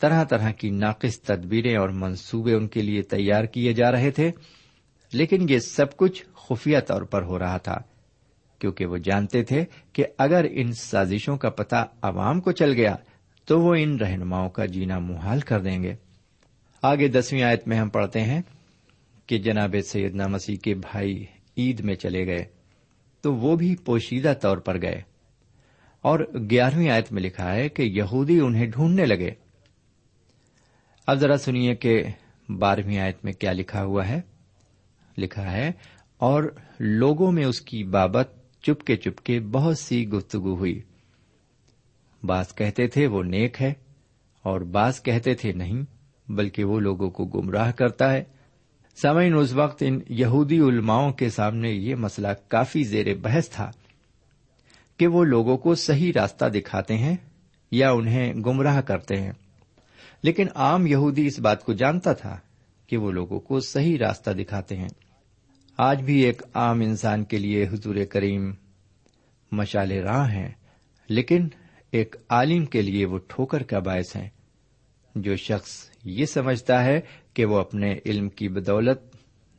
طرح 0.00 0.24
طرح 0.24 0.50
کی 0.50 0.70
ناقص 0.70 1.20
تدبیریں 1.20 1.76
اور 1.76 1.88
منصوبے 1.88 2.54
ان 2.54 2.68
کے 2.68 2.82
لیے 2.82 3.02
تیار 3.02 3.44
کیے 3.44 3.72
جا 3.72 3.92
رہے 3.92 4.10
تھے، 4.10 4.30
لیکن 5.12 5.46
یہ 5.48 5.58
سب 5.58 5.96
کچھ 5.96 6.24
خفیہ 6.34 6.78
طور 6.78 7.02
پر 7.02 7.22
ہو 7.22 7.38
رہا 7.38 7.56
تھا، 7.56 7.78
کیونکہ 8.58 8.86
وہ 8.86 8.96
جانتے 8.96 9.42
تھے 9.42 9.64
کہ 9.92 10.04
اگر 10.18 10.46
ان 10.50 10.72
سازشوں 10.72 11.36
کا 11.36 11.50
پتہ 11.50 11.88
عوام 12.02 12.40
کو 12.40 12.52
چل 12.52 12.72
گیا 12.72 12.96
تو 13.44 13.60
وہ 13.60 13.74
ان 13.78 13.96
رہنماؤں 13.96 14.50
کا 14.50 14.66
جینا 14.66 14.98
محال 14.98 15.40
کر 15.40 15.60
دیں 15.60 15.82
گے۔ 15.82 15.94
آگے 16.82 17.08
دسویں 17.08 17.42
آیت 17.42 17.68
میں 17.68 17.78
ہم 17.78 17.88
پڑھتے 17.88 18.20
ہیں 18.20 18.42
کہ 19.26 19.38
جناب 19.38 19.76
سیدنا 19.86 20.26
مسیح 20.26 20.56
کے 20.56 20.74
بھائی 20.74 21.26
عید 21.56 21.80
میں 21.80 21.94
چلے 21.94 22.26
گئے، 22.26 22.44
تو 23.20 23.34
وہ 23.34 23.56
بھی 23.56 23.76
پوشیدہ 23.76 24.32
طور 24.42 24.56
پر 24.56 24.82
گئے۔ 24.82 25.02
اور 26.02 26.20
گیارہویں 26.50 26.90
آیت 26.90 27.12
میں 27.12 27.22
لکھا 27.22 27.54
ہے 27.54 27.68
کہ 27.68 27.82
یہودی 27.82 28.40
انہیں 28.40 28.66
ڈھونڈنے 28.66 29.06
لگے۔ 29.06 29.47
اب 31.08 31.16
ذرا 31.16 31.36
سنیے 31.36 31.74
کہ 31.74 32.02
بارہویں 32.48 32.98
آیت 32.98 33.24
میں 33.24 33.32
کیا 33.32 33.52
لکھا 33.52 33.84
ہوا 33.84 34.08
ہے۔ 34.08 34.20
لکھا 35.18 35.52
ہے، 35.52 35.72
اور 36.16 36.44
لوگوں 36.80 37.32
میں 37.32 37.44
اس 37.44 37.60
کی 37.60 37.84
بابت 37.84 38.32
چپکے 38.62 38.96
چپکے 38.96 39.40
بہت 39.40 39.78
سی 39.78 40.08
گفتگو 40.08 40.54
ہوئی۔ 40.54 40.82
بعض 42.22 42.54
کہتے 42.54 42.86
تھے 42.86 43.06
وہ 43.06 43.22
نیک 43.22 43.62
ہے، 43.62 43.72
اور 44.42 44.60
بعض 44.60 45.02
کہتے 45.02 45.34
تھے 45.34 45.52
نہیں، 45.52 45.82
بلکہ 46.28 46.64
وہ 46.64 46.80
لوگوں 46.80 47.10
کو 47.10 47.24
گمراہ 47.24 47.72
کرتا 47.72 48.12
ہے۔ 48.12 48.24
سمعین 49.02 49.34
اس 49.34 49.52
وقت 49.52 49.82
ان 49.86 50.00
یہودی 50.08 50.60
علماؤں 50.60 51.12
کے 51.12 51.30
سامنے 51.30 51.70
یہ 51.70 51.94
مسئلہ 51.94 52.28
کافی 52.48 52.82
زیر 52.82 53.14
بحث 53.14 53.50
تھا 53.50 53.70
کہ 54.96 55.06
وہ 55.06 55.24
لوگوں 55.24 55.56
کو 55.56 55.74
صحیح 55.74 56.12
راستہ 56.14 56.44
دکھاتے 56.44 56.96
ہیں 56.96 57.16
یا 57.70 57.90
انہیں 57.90 58.34
گمراہ 58.34 58.80
کرتے 58.80 59.20
ہیں۔ 59.20 59.32
لیکن 60.22 60.46
عام 60.54 60.86
یہودی 60.86 61.26
اس 61.26 61.38
بات 61.38 61.64
کو 61.64 61.72
جانتا 61.72 62.12
تھا 62.12 62.38
کہ 62.86 62.96
وہ 62.96 63.12
لوگوں 63.12 63.40
کو 63.40 63.60
صحیح 63.60 63.98
راستہ 63.98 64.30
دکھاتے 64.30 64.76
ہیں۔ 64.76 64.88
آج 65.78 66.02
بھی 66.02 66.20
ایک 66.20 66.42
عام 66.54 66.80
انسان 66.80 67.24
کے 67.24 67.38
لیے 67.38 67.64
حضور 67.64 67.96
کریم 68.10 68.52
مشال 69.52 69.90
راہ 69.90 70.32
ہیں، 70.32 70.52
لیکن 71.08 71.48
ایک 71.90 72.16
عالم 72.28 72.64
کے 72.66 72.82
لیے 72.82 73.04
وہ 73.04 73.18
ٹھوکر 73.28 73.62
کا 73.62 73.78
باعث 73.78 74.16
ہے 74.16 74.28
جو 75.14 75.36
شخص 75.36 75.90
یہ 76.04 76.24
سمجھتا 76.24 76.84
ہے 76.84 77.00
کہ 77.34 77.44
وہ 77.44 77.58
اپنے 77.58 77.94
علم 78.06 78.28
کی 78.28 78.48
بدولت 78.48 79.00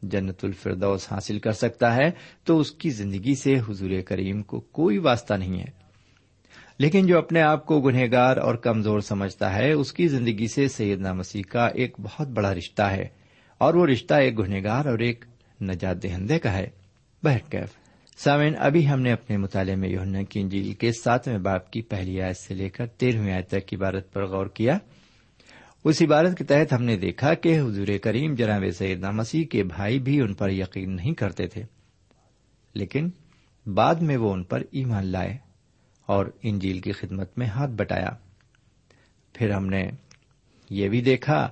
جنت 0.01 0.45
الفردوس 0.45 1.11
حاصل 1.11 1.39
کر 1.39 1.51
سکتا 1.51 1.95
ہے، 1.95 2.11
تو 2.43 2.59
اس 2.59 2.71
کی 2.71 2.89
زندگی 2.89 3.35
سے 3.35 3.55
حضور 3.55 3.89
کریم 4.01 4.43
کو 4.43 4.59
کوئی 4.59 4.97
واسطہ 4.97 5.33
نہیں 5.33 5.59
ہے۔ 5.59 5.78
لیکن 6.79 7.07
جو 7.07 7.17
اپنے 7.17 7.41
آپ 7.41 7.65
کو 7.65 7.79
گنہگار 7.81 8.37
اور 8.37 8.55
کمزور 8.55 8.99
سمجھتا 8.99 9.55
ہے، 9.55 9.71
اس 9.71 9.91
کی 9.93 10.07
زندگی 10.07 10.47
سے 10.47 10.67
سیدنا 10.67 11.13
مسیح 11.13 11.43
کا 11.49 11.65
ایک 11.67 11.95
بہت 11.99 12.27
بڑا 12.27 12.53
رشتہ 12.55 12.81
ہے، 12.81 13.07
اور 13.61 13.73
وہ 13.73 13.85
رشتہ 13.85 14.13
ایک 14.13 14.37
گنہگار 14.39 14.85
اور 14.85 14.99
ایک 14.99 15.25
نجات 15.61 16.01
دہندے 16.03 16.39
کا 16.39 16.53
ہے۔ 16.53 16.69
بہرکیف 17.23 17.77
سامعین، 18.17 18.53
ابھی 18.57 18.87
ہم 18.89 19.01
نے 19.01 19.11
اپنے 19.11 19.37
مطالعے 19.37 19.75
میں 19.75 19.89
یونا 19.89 20.21
کی 20.21 20.39
انجیل 20.39 20.71
کے 20.73 20.91
ساتویں 20.93 21.37
باپ 21.37 21.69
کی 21.71 21.81
پہلی 21.81 22.21
آیت 22.21 22.37
سے 22.37 22.53
لے 22.53 22.69
کر 22.69 22.87
تیرہویں 22.87 23.33
آیت 23.33 23.49
تک 23.49 23.73
عبارت 23.73 24.11
پر 24.13 24.25
غور 24.25 24.45
کیا۔ 24.45 24.77
اس 25.85 26.01
عبارت 26.01 26.37
کے 26.37 26.43
تحت 26.43 26.73
ہم 26.73 26.83
نے 26.83 26.95
دیکھا 26.97 27.33
کہ 27.33 27.59
حضور 27.59 27.87
کریم 28.03 28.33
جناب 28.35 28.63
سیدنا 28.77 29.11
مسیح 29.11 29.45
کے 29.45 29.63
بھائی 29.65 29.99
بھی 29.99 30.19
ان 30.21 30.33
پر 30.33 30.49
یقین 30.49 30.95
نہیں 30.95 31.13
کرتے 31.13 31.47
تھے، 31.47 31.63
لیکن 32.75 33.09
بعد 33.65 33.95
میں 33.95 34.17
وہ 34.17 34.33
ان 34.33 34.43
پر 34.43 34.63
ایمان 34.71 35.05
لائے۔ 35.05 35.37
اور 36.09 36.25
انجیل 36.43 36.79
کی 36.79 36.91
خدمت 36.91 37.37
میں 37.37 37.47
ہاتھ 37.47 37.71
بٹایا۔ 37.71 38.09
پھر 39.33 39.49
ہم 39.49 39.65
نے 39.65 39.89
یہ 40.69 40.89
بھی 40.89 41.01
دیکھا 41.01 41.49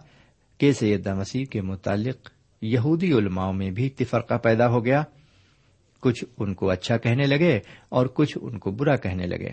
کہ 0.58 0.72
سیدہ 0.72 1.14
مسیح 1.14 1.46
کے 1.46 1.62
متعلق 1.62 2.30
یہودی 2.62 3.14
علماؤں 3.14 3.54
میں 3.54 3.72
بھی 3.72 3.90
تفرقہ 3.90 4.34
پیدا 4.34 4.68
ہو 4.68 4.86
گیا۔ 4.86 5.04
کچھ 6.02 6.26
ان 6.38 6.54
کو 6.54 6.70
اچھا 6.70 6.98
کہنے 6.98 7.26
لگے 7.26 7.60
اور 7.90 8.06
کچھ 8.06 8.38
ان 8.42 8.60
کو 8.60 8.72
برا 8.72 8.96
کہنے 8.96 9.26
لگے۔ 9.28 9.50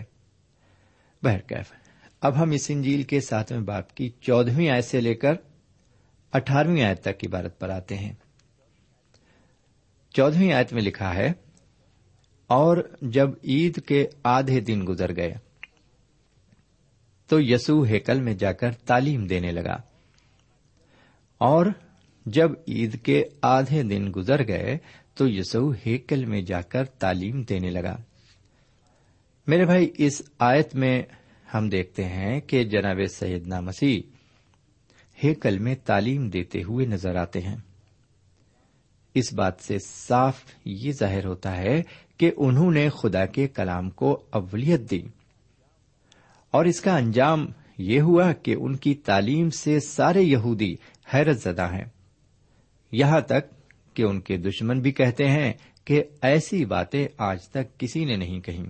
بہرکیف، 1.23 1.73
اب 2.21 2.41
ہم 2.41 2.51
اس 2.51 2.65
انجیل 2.69 3.03
کے 3.03 3.21
ساتویں 3.21 3.61
باپ 3.61 3.95
کی 3.95 4.09
چودہویں 4.21 4.69
آیت 4.69 4.85
سے 4.85 5.01
لے 5.01 5.13
کر 5.13 5.33
اٹھارہویں 6.31 6.83
آیت 6.83 7.01
تک 7.01 7.19
کی 7.19 7.27
بارت 7.27 7.59
پر 7.59 7.69
آتے 7.69 7.97
ہیں۔ 7.97 8.13
چودہویں 10.09 10.53
آیت 10.53 10.73
میں 10.73 10.81
لکھا 10.81 11.15
ہے 11.15 11.33
اور 12.47 12.77
جب 13.01 13.29
عید 13.43 13.85
کے 13.85 14.07
آدھے 14.23 14.59
دن 14.59 14.85
گزر 14.87 15.15
گئے 15.15 15.33
تو 17.27 17.41
یسو 17.41 17.83
ہیکل 17.83 18.21
میں 18.21 18.33
جا 18.33 18.51
کر 18.51 18.71
تعلیم 18.71 19.27
دینے 19.27 19.51
لگا۔ 19.51 19.75
اور 21.37 21.65
جب 22.25 22.51
عید 22.67 23.01
کے 23.01 23.23
آدھے 23.41 23.83
دن 23.83 24.11
گزر 24.15 24.47
گئے 24.47 24.77
تو 25.15 25.27
یسو 25.27 25.71
ہیکل 25.85 26.25
میں 26.25 26.41
جا 26.41 26.61
کر 26.61 26.85
تعلیم 26.85 27.41
دینے 27.41 27.69
لگا۔ 27.69 27.97
میرے 29.47 29.65
بھائی، 29.65 29.91
اس 29.97 30.21
آیت 30.39 30.75
میں 30.75 31.03
ہم 31.53 31.69
دیکھتے 31.69 32.03
ہیں 32.05 32.41
کہ 32.41 32.63
جناب 32.63 32.99
سیدنا 33.09 33.59
مسیح 33.59 34.01
ہیکل 35.23 35.59
میں 35.59 35.75
تعلیم 35.75 36.29
دیتے 36.29 36.63
ہوئے 36.63 36.85
نظر 36.85 37.15
آتے 37.15 37.39
ہیں۔ 37.41 37.55
اس 39.13 39.33
بات 39.33 39.53
سے 39.59 39.77
صاف 39.79 40.41
یہ 40.65 40.91
ظاہر 40.91 41.25
ہوتا 41.25 41.57
ہے 41.57 41.83
کہ 42.17 42.31
انہوں 42.37 42.71
نے 42.71 42.89
خدا 42.89 43.25
کے 43.25 43.47
کلام 43.47 43.89
کو 43.89 44.23
اولت 44.29 44.91
دی۔ 44.91 45.01
اور 46.51 46.65
اس 46.65 46.81
کا 46.81 46.97
انجام 46.97 47.47
یہ 47.77 48.01
ہوا 48.01 48.33
کہ 48.33 48.55
ان 48.59 48.75
کی 48.75 48.93
تعلیم 48.93 49.49
سے 49.49 49.79
سارے 49.79 50.21
یہودی 50.21 50.75
حیرت 51.13 51.41
زدہ 51.41 51.73
ہیں۔ 51.73 51.85
یہاں 52.91 53.21
تک 53.21 53.55
کہ 53.93 54.03
ان 54.03 54.21
کے 54.21 54.37
دشمن 54.37 54.81
بھی 54.81 54.91
کہتے 54.91 55.29
ہیں 55.29 55.53
کہ 55.85 56.03
ایسی 56.21 56.65
باتیں 56.65 57.07
آج 57.17 57.47
تک 57.49 57.79
کسی 57.79 58.05
نے 58.05 58.15
نہیں 58.15 58.39
کہی 58.39 58.63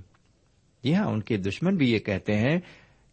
جی 0.84 0.96
ہاں 0.96 1.06
ان 1.06 1.22
کے 1.22 1.38
دشمن 1.38 1.76
بھی 1.76 1.92
یہ 1.92 2.00
کہتے 2.00 2.38
ہیں 2.38 2.60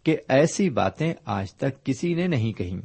کہ 0.02 0.16
ایسی 0.28 0.70
باتیں 0.70 1.14
آج 1.24 1.54
تک 1.54 1.86
کسی 1.86 2.14
نے 2.14 2.26
نہیں 2.26 2.52
کہی 2.52 2.80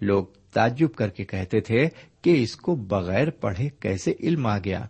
لوگ 0.00 0.24
تعجب 0.52 0.94
کر 0.94 1.08
کے 1.08 1.24
کہتے 1.24 1.60
تھے 1.60 1.88
کہ 2.22 2.42
اس 2.42 2.56
کو 2.56 2.74
بغیر 2.74 3.30
پڑھے 3.30 3.68
کیسے 3.80 4.12
علم 4.20 4.46
آ 4.46 4.58
گیا۔ 4.58 4.84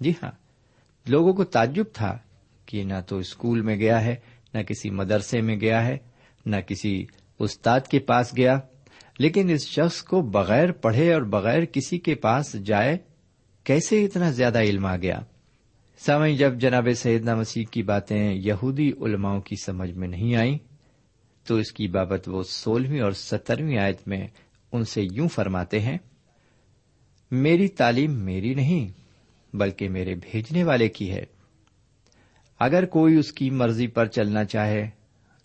جی 0.00 0.12
ہاں 0.22 0.47
لوگوں 1.08 1.32
کو 1.32 1.44
تعجب 1.44 1.84
تھا 1.92 2.18
کہ 2.66 2.84
نہ 2.84 3.00
تو 3.06 3.18
اسکول 3.18 3.60
میں 3.60 3.76
گیا 3.76 4.04
ہے، 4.04 4.16
نہ 4.54 4.62
کسی 4.62 4.90
مدرسے 4.90 5.40
میں 5.40 5.60
گیا 5.60 5.86
ہے، 5.86 5.98
نہ 6.46 6.56
کسی 6.56 7.06
استاد 7.38 7.80
کے 7.80 7.98
پاس 7.98 8.36
گیا۔ 8.36 8.58
لیکن 9.18 9.50
اس 9.50 9.66
شخص 9.66 10.02
کو 10.02 10.20
بغیر 10.20 10.72
پڑھے 10.72 11.12
اور 11.14 11.22
بغیر 11.22 11.64
کسی 11.64 11.98
کے 11.98 12.14
پاس 12.14 12.52
جائے 12.64 12.98
کیسے 13.64 14.04
اتنا 14.04 14.30
زیادہ 14.30 14.60
علم 14.60 14.86
آ 14.86 14.96
گیا؟ 14.96 15.20
سامعین، 15.98 16.36
جب 16.36 16.60
جناب 16.60 16.88
سیدنا 16.96 17.34
مسیح 17.34 17.64
کی 17.70 17.82
باتیں 17.82 18.34
یہودی 18.34 18.92
علماؤں 19.00 19.40
کی 19.40 19.56
سمجھ 19.64 19.90
میں 19.90 20.08
نہیں 20.08 20.36
آئیں، 20.36 20.58
تو 21.46 21.54
اس 21.54 21.72
کی 21.72 21.88
بابت 21.88 22.28
وہ 22.28 22.42
سولہویں 22.42 23.00
اور 23.00 23.12
سترویں 23.12 23.78
آیت 23.78 24.08
میں 24.08 24.26
ان 24.72 24.84
سے 24.84 25.02
یوں 25.02 25.28
فرماتے 25.28 25.80
ہیں، 25.80 25.98
میری 27.30 27.68
تعلیم 27.68 28.12
میری 28.12 28.54
نہیں 28.54 29.07
بلکہ 29.54 29.88
میرے 29.88 30.14
بھیجنے 30.14 30.64
والے 30.64 30.88
کی 30.88 31.10
ہے۔ 31.10 31.24
اگر 32.60 32.84
کوئی 32.84 33.14
اس 33.14 33.32
کی 33.32 33.50
مرضی 33.50 33.86
پر 33.86 34.06
چلنا 34.06 34.44
چاہے، 34.44 34.90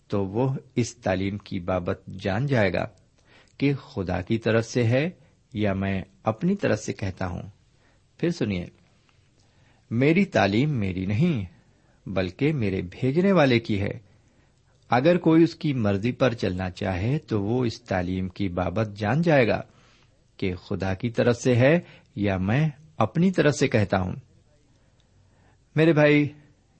تو 0.08 0.26
وہ 0.26 0.54
اس 0.76 0.96
تعلیم 0.96 1.38
کی 1.38 1.60
بابت 1.60 2.02
جان 2.20 2.46
جائے 2.46 2.72
گا 2.72 2.86
کہ 3.58 3.74
خدا 3.74 4.20
کی 4.20 4.38
طرف 4.38 4.66
سے 4.66 4.84
ہے 4.84 5.10
یا 5.52 5.72
میں 5.72 6.02
اپنی 6.22 6.56
طرف 6.56 6.78
سے 6.78 6.92
کہتا 6.92 7.26
ہوں۔ 7.26 7.42
پھر 8.18 8.30
سنیے، 8.30 8.66
میری 9.90 10.24
تعلیم 10.24 10.70
میری 10.70 11.06
نہیں، 11.06 11.44
بلکہ 12.08 12.52
میرے 12.52 12.82
بھیجنے 12.82 13.32
والے 13.32 13.60
کی 13.60 13.80
ہے۔ 13.80 13.98
اگر 14.90 15.18
کوئی 15.18 15.42
اس 15.42 15.54
کی 15.54 15.72
مرضی 15.72 16.12
پر 16.12 16.34
چلنا 16.34 16.70
چاہے، 16.70 17.18
تو 17.18 17.42
وہ 17.42 17.64
اس 17.64 17.82
تعلیم 17.82 18.28
کی 18.28 18.48
بابت 18.48 18.96
جان 18.96 19.22
جائے 19.22 19.48
گا 19.48 19.60
کہ 20.36 20.54
خدا 20.54 20.94
کی 20.94 21.10
طرف 21.10 21.36
سے 21.36 21.56
ہے 21.56 21.80
یا 22.16 22.36
میں 22.36 22.68
اپنی 22.96 23.30
طرف 23.30 23.54
سے 23.54 23.68
کہتا 23.68 24.00
ہوں۔ 24.00 24.12
میرے 25.76 25.92
بھائی، 25.92 26.28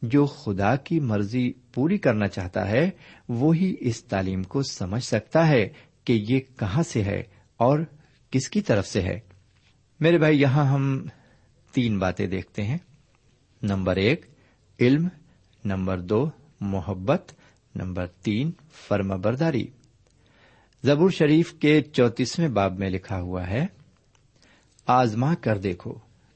جو 0.02 0.26
خدا 0.26 0.76
کی 0.76 1.00
مرضی 1.00 1.52
پوری 1.72 1.98
کرنا 1.98 2.28
چاہتا 2.28 2.68
ہے، 2.68 2.90
وہی 3.28 3.74
اس 3.80 4.04
تعلیم 4.04 4.42
کو 4.42 4.62
سمجھ 4.62 5.04
سکتا 5.04 5.48
ہے 5.48 5.68
کہ 6.04 6.24
یہ 6.28 6.40
کہاں 6.58 6.82
سے 6.82 7.04
ہے 7.04 7.22
اور 7.56 7.78
کس 8.30 8.48
کی 8.48 8.60
طرف 8.60 8.86
سے 8.86 9.02
ہے۔ 9.02 9.20
میرے 10.00 10.18
بھائی، 10.18 10.40
یہاں 10.40 10.64
ہم 10.64 11.06
تین 11.72 11.98
باتیں 11.98 12.26
دیکھتے 12.26 12.62
ہیں۔ 12.62 12.78
نمبر 13.62 13.96
ایک، 13.96 14.26
علم۔ 14.80 15.08
نمبر 15.64 16.00
دو، 16.00 16.30
محبت۔ 16.60 17.32
نمبر 17.74 18.06
تین 18.06 18.52
فرما 18.88 19.16
برداری 19.16 19.66
زبور 20.84 21.10
شریف 21.10 21.52
کے 21.52 21.82
چوتیسویں 21.82 22.48
باب 22.48 22.78
میں 22.78 22.90
لکھا 22.90 23.20
ہوا 23.20 23.48
ہے، 23.48 23.66
آزما 24.86 25.34
کر 25.34 25.58
دیکھو۔ 25.58 25.94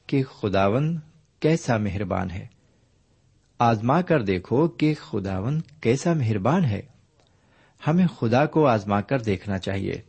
کہ 0.09 0.23
خداون 0.23 0.99
کیسا 1.39 1.77
مہربان 1.77 2.31
ہے۔ 2.31 2.47
آزما 3.59 4.01
کر 4.01 4.21
دیکھو 4.21 4.67
کہ 4.67 4.93
خداون 4.93 5.61
کیسا 5.81 6.13
مہربان 6.13 6.65
ہے۔ 6.65 6.81
ہمیں 7.87 8.07
خدا 8.07 8.45
کو 8.45 8.67
آزما 8.67 9.01
کر 9.01 9.19
دیکھنا 9.19 9.57
چاہیے۔ 9.57 10.01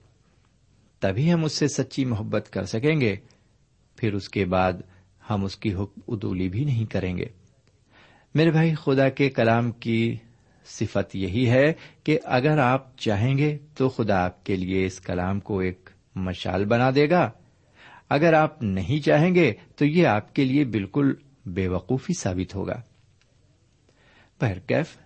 تبھی 1.01 1.33
ہم 1.33 1.45
اس 1.45 1.53
سے 1.53 1.69
سچی 1.69 2.05
محبت 2.05 2.49
کر 2.53 2.65
سکیں 2.65 3.01
گے۔ 3.01 3.17
پھر 3.97 4.13
اس 4.15 4.29
کے 4.29 4.45
بعد 4.45 4.73
ہم 5.31 5.45
اس 5.45 5.57
کی 5.57 5.75
حکم 5.75 6.01
ادولی 6.09 6.49
بھی 6.49 6.65
نہیں 6.65 6.87
کریں 6.87 7.17
گے۔ 7.17 7.27
میرے 8.35 8.51
بھائی، 8.51 8.75
خدا 8.75 9.09
کے 9.09 9.31
کلام 9.31 9.71
کی 9.71 10.17
صفت 10.67 11.17
یہی 11.17 11.51
ہے 11.51 11.73
کہ 12.05 12.19
اگر 12.25 12.59
آپ 12.59 12.99
چاہیں 12.99 13.39
گے 13.39 13.59
تو 13.75 13.89
خدا 13.89 14.25
آپ 14.25 14.47
کے 14.47 14.57
لیے 14.57 14.87
اس 14.87 15.01
کلام 15.01 15.41
کو 15.41 15.59
ایک 15.59 15.91
مشال 16.15 16.65
بنا 16.65 16.91
دے 16.95 17.11
گا۔ 17.11 17.31
اگر 18.11 18.33
آپ 18.33 18.63
نہیں 18.63 19.05
چاہیں 19.05 19.35
گے 19.35 19.53
تو 19.77 19.85
یہ 19.85 20.07
آپ 20.07 20.35
کے 20.35 20.45
لیے 20.45 20.65
بالکل 20.65 21.15
بے 21.47 21.69
وقوفی 21.69 22.13
ثابت 22.19 22.55
ہوگا۔ 22.55 22.83
کیف۔ 24.67 24.97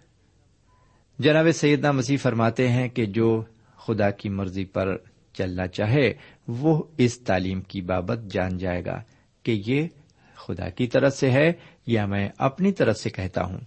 جناب 1.18 1.46
سیدنا 1.54 1.90
مسیح 1.90 2.16
فرماتے 2.22 2.68
ہیں 2.68 2.88
کہ 2.88 3.06
جو 3.06 3.44
خدا 3.76 4.10
کی 4.10 4.28
مرضی 4.28 4.64
پر 4.64 4.96
چلنا 5.32 5.66
چاہے، 5.66 6.12
وہ 6.48 6.82
اس 6.98 7.18
تعلیم 7.20 7.60
کی 7.60 7.80
بابت 7.80 8.18
جان 8.30 8.58
جائے 8.58 8.84
گا 8.84 9.02
کہ 9.42 9.62
یہ 9.66 9.88
خدا 10.34 10.68
کی 10.68 10.86
طرف 10.86 11.16
سے 11.16 11.30
ہے 11.30 11.52
یا 11.86 12.06
میں 12.06 12.28
اپنی 12.38 12.72
طرف 12.72 12.96
سے 12.96 13.10
کہتا 13.10 13.44
ہوں۔ 13.44 13.58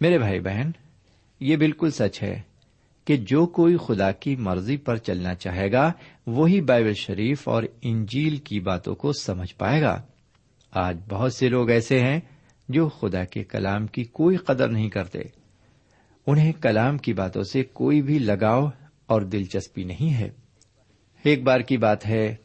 میرے 0.00 0.18
بھائی 0.18 0.40
بہن، 0.40 0.70
یہ 1.40 1.56
بالکل 1.56 1.90
سچ 1.90 2.22
ہے۔ 2.22 2.42
کہ 3.08 3.16
جو 3.16 3.46
کوئی 3.46 3.76
خدا 3.76 4.12
کی 4.12 4.36
مرضی 4.36 4.76
پر 4.76 4.96
چلنا 4.96 5.34
چاہے 5.34 5.72
گا، 5.72 5.92
وہی 6.26 6.60
بائبل 6.60 6.94
شریف 6.94 7.48
اور 7.48 7.62
انجیل 7.82 8.36
کی 8.36 8.60
باتوں 8.60 8.94
کو 8.94 9.12
سمجھ 9.12 9.54
پائے 9.54 9.82
گا۔ 9.82 10.02
آج 10.70 10.98
بہت 11.08 11.32
سے 11.32 11.48
لوگ 11.48 11.70
ایسے 11.70 12.00
ہیں 12.00 12.20
جو 12.68 12.88
خدا 12.88 13.24
کے 13.24 13.44
کلام 13.44 13.86
کی 13.86 14.04
کوئی 14.04 14.36
قدر 14.36 14.68
نہیں 14.68 14.88
کرتے۔ 14.88 15.18
انہیں 16.26 16.52
کلام 16.52 16.98
کی 16.98 17.12
باتوں 17.12 17.42
سے 17.42 17.62
کوئی 17.62 18.02
بھی 18.02 18.18
لگاؤ 18.18 18.66
اور 19.06 19.22
دلچسپی 19.22 19.84
نہیں 19.84 20.14
ہے۔ 20.14 20.30
ایک 21.22 21.42
بار 21.42 21.60
کی 21.60 21.76
بات 21.76 22.06
ہے 22.06 22.36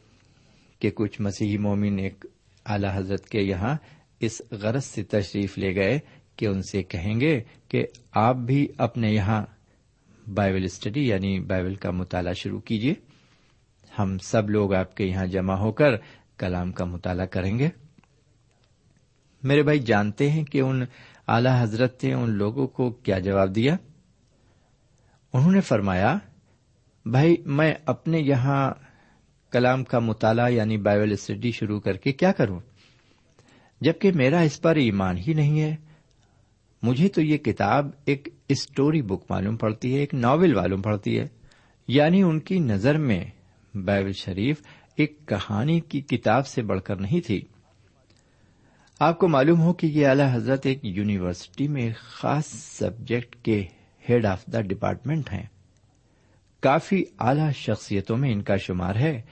کہ 0.78 0.90
کچھ 0.90 1.20
مسیحی 1.20 1.58
مومن 1.58 1.98
ایک 1.98 2.26
اعلی 2.66 2.88
حضرت 2.94 3.28
کے 3.28 3.40
یہاں 3.40 3.76
اس 4.20 4.42
غرض 4.50 4.84
سے 4.84 5.02
تشریف 5.02 5.58
لے 5.58 5.74
گئے 5.74 5.98
کہ 6.36 6.46
ان 6.46 6.62
سے 6.62 6.82
کہیں 6.82 7.20
گے 7.20 7.40
کہ 7.68 7.86
آپ 8.12 8.36
بھی 8.36 8.68
اپنے 8.78 9.12
یہاں 9.12 9.46
بائبل 10.26 10.64
اسٹڈی 10.64 11.08
یعنی 11.08 11.40
بائبل 11.40 11.74
کا 11.74 11.90
مطالعہ 11.90 12.32
شروع 12.32 12.60
کیجیے۔ 12.60 12.94
ہم 13.98 14.18
سب 14.18 14.50
لوگ 14.50 14.74
آپ 14.74 14.96
کے 14.96 15.04
یہاں 15.04 15.26
جمع 15.26 15.54
ہو 15.54 15.72
کر 15.72 15.96
کلام 16.38 16.72
کا 16.72 16.84
مطالعہ 16.84 17.26
کریں 17.26 17.58
گے۔ 17.58 17.68
میرے 19.42 19.62
بھائی، 19.62 19.78
جانتے 19.78 20.30
ہیں 20.30 20.44
کہ 20.44 20.60
ان 20.60 20.82
اعلی 21.28 21.48
حضرت 21.60 22.04
نے 22.04 22.14
ان 22.14 22.30
لوگوں 22.30 22.66
کو 22.66 22.90
کیا 22.90 23.18
جواب 23.18 23.54
دیا؟ 23.54 23.76
انہوں 25.32 25.52
نے 25.52 25.60
فرمایا، 25.60 26.18
بھائی، 27.06 27.36
میں 27.46 27.74
اپنے 27.86 28.18
یہاں 28.18 28.70
کلام 29.52 29.84
کا 29.84 29.98
مطالعہ 29.98 30.50
یعنی 30.50 30.76
بائبل 30.76 31.12
اسٹڈی 31.12 31.52
شروع 31.52 31.80
کر 31.80 31.96
کے 31.96 32.12
کیا 32.12 32.32
کروں؟ 32.32 32.60
جبکہ 33.80 34.12
میرا 34.12 34.40
اس 34.40 34.60
پر 34.60 34.76
ایمان 34.76 35.18
ہی 35.18 35.34
نہیں 35.34 35.60
ہے۔ 35.60 35.76
مجھے 36.84 37.08
تو 37.08 37.22
یہ 37.22 37.36
کتاب 37.36 37.90
ایک 38.04 38.28
اسٹوری 38.48 39.02
بک 39.02 39.30
معلوم 39.30 39.56
پڑتی 39.56 39.94
ہے، 39.94 39.98
ایک 40.00 40.14
ناول 40.14 40.54
معلوم 40.54 40.82
پڑتی 40.82 41.18
ہے۔ 41.18 41.28
یعنی 41.88 42.22
ان 42.22 42.40
کی 42.40 42.58
نظر 42.58 42.98
میں 42.98 43.24
بائبل 43.74 44.12
شریف 44.12 44.56
ایک 44.96 45.18
کہانی 45.26 45.80
کی 45.80 46.00
کتاب 46.00 46.46
سے 46.46 46.62
بڑھ 46.62 46.80
کر 46.80 46.96
نہیں 46.96 47.20
تھی۔ 47.26 47.40
آپ 49.00 49.18
کو 49.18 49.28
معلوم 49.28 49.60
ہو 49.60 49.72
کہ 49.72 49.86
یہ 49.86 50.06
اعلی 50.06 50.22
حضرت 50.32 50.66
ایک 50.66 50.78
یونیورسٹی 50.82 51.68
میں 51.68 51.82
ایک 51.82 51.96
خاص 51.96 52.46
سبجیکٹ 52.46 53.36
کے 53.36 53.66
ہیڈ 54.10 54.26
آف 54.26 54.46
دا 54.46 54.60
ڈپارٹمنٹ 54.60 55.32
ہیں۔ 55.32 55.46
کافی 56.60 57.04
اعلی 57.18 57.52
شخصیتوں 57.54 58.16
میں 58.16 58.32
ان 58.32 58.42
کا 58.42 58.56
شمار 58.56 58.94
ہے۔ 58.94 59.22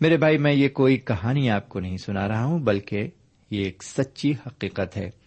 میرے 0.00 0.16
بھائی، 0.16 0.38
میں 0.38 0.52
یہ 0.52 0.68
کوئی 0.68 0.96
کہانی 0.96 1.50
آپ 1.50 1.68
کو 1.68 1.80
نہیں 1.80 1.96
سنا 1.96 2.28
رہا 2.28 2.44
ہوں، 2.44 2.58
بلکہ 2.58 3.08
یہ 3.50 3.64
ایک 3.64 3.82
سچی 3.82 4.32
حقیقت 4.46 4.96
ہے۔ 4.96 5.21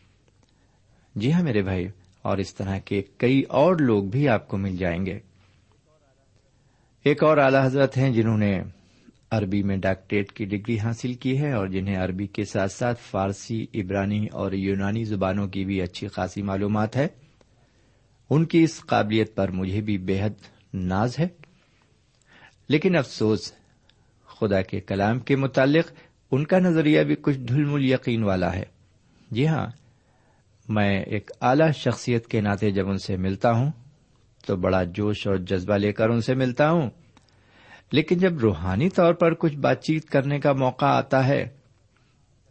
جی 1.16 1.34
ہاں 1.34 1.44
میرے 1.44 1.62
بھائی، 1.62 1.88
اور 2.22 2.38
اس 2.38 2.56
طرح 2.56 2.78
کے 2.78 3.02
کئی 3.18 3.42
اور 3.42 3.76
لوگ 3.76 4.04
بھی 4.04 4.30
آپ 4.30 4.48
کو 4.48 4.58
مل 4.58 4.78
جائیں 4.78 5.06
گے۔ 5.06 5.20
ایک 7.04 7.24
اور 7.24 7.38
اعلی 7.38 7.58
حضرت 7.64 7.98
ہیں 7.98 8.14
جنہوں 8.14 8.38
نے 8.38 8.62
عربی 9.32 9.64
میں 9.64 9.78
ڈاکٹریٹ 9.78 10.32
کی 10.32 10.46
ڈگری 10.46 10.80
حاصل 10.80 11.14
کی 11.14 11.40
ہے 11.40 11.52
اور 11.52 11.68
جنہیں 11.68 11.98
عربی 11.98 12.28
کے 12.28 12.46
ساتھ 12.46 12.72
ساتھ 12.72 13.02
فارسی، 13.02 13.66
عبرانی 13.74 14.28
اور 14.32 14.52
یونانی 14.52 15.04
زبانوں 15.04 15.48
کی 15.48 15.66
بھی 15.66 15.82
اچھی 15.82 16.08
خاصی 16.08 16.42
معلومات 16.42 16.96
ہے۔ 16.96 17.08
ان 18.30 18.46
کی 18.46 18.64
اس 18.64 18.82
قابلیت 18.82 19.36
پر 19.36 19.52
مجھے 19.52 19.82
بھی 19.82 19.98
بے 19.98 20.22
حد 20.22 20.48
ناز 20.74 21.20
ہے۔ 21.20 21.28
لیکن 22.70 22.96
افسوس، 22.96 23.54
خدا 24.26 24.62
کے 24.62 24.80
کلام 24.80 25.20
کے 25.20 25.36
متعلق 25.36 25.92
ان 26.32 26.46
کا 26.46 26.60
نظریہ 26.60 27.02
بھی 27.02 27.16
کچھ 27.22 27.38
دھل 27.38 27.64
مل 27.64 27.86
یقین 27.86 28.24
والا 28.24 28.54
ہے۔ 28.56 28.64
جی 29.32 29.48
ہاں 29.48 29.68
میں 30.70 31.04
ایک 31.04 31.32
اعلی 31.42 31.72
شخصیت 31.72 32.28
کے 32.28 32.42
ناطے 32.42 32.72
جب 32.72 32.90
ان 32.90 32.98
سے 32.98 33.18
ملتا 33.18 33.52
ہوں، 33.52 33.72
تو 34.46 34.56
بڑا 34.56 34.84
جوش 34.84 35.28
اور 35.28 35.36
جذبہ 35.36 35.76
لے 35.76 35.92
کر 35.92 36.10
ان 36.10 36.22
سے 36.22 36.36
ملتا 36.36 36.72
ہوں۔ 36.72 36.90
لیکن 37.92 38.18
جب 38.18 38.40
روحانی 38.40 38.90
طور 38.90 39.14
پر 39.14 39.34
کچھ 39.34 39.56
بات 39.56 39.84
چیت 39.84 40.10
کرنے 40.10 40.40
کا 40.40 40.54
موقع 40.54 40.86
آتا 40.86 41.28
ہے، 41.28 41.48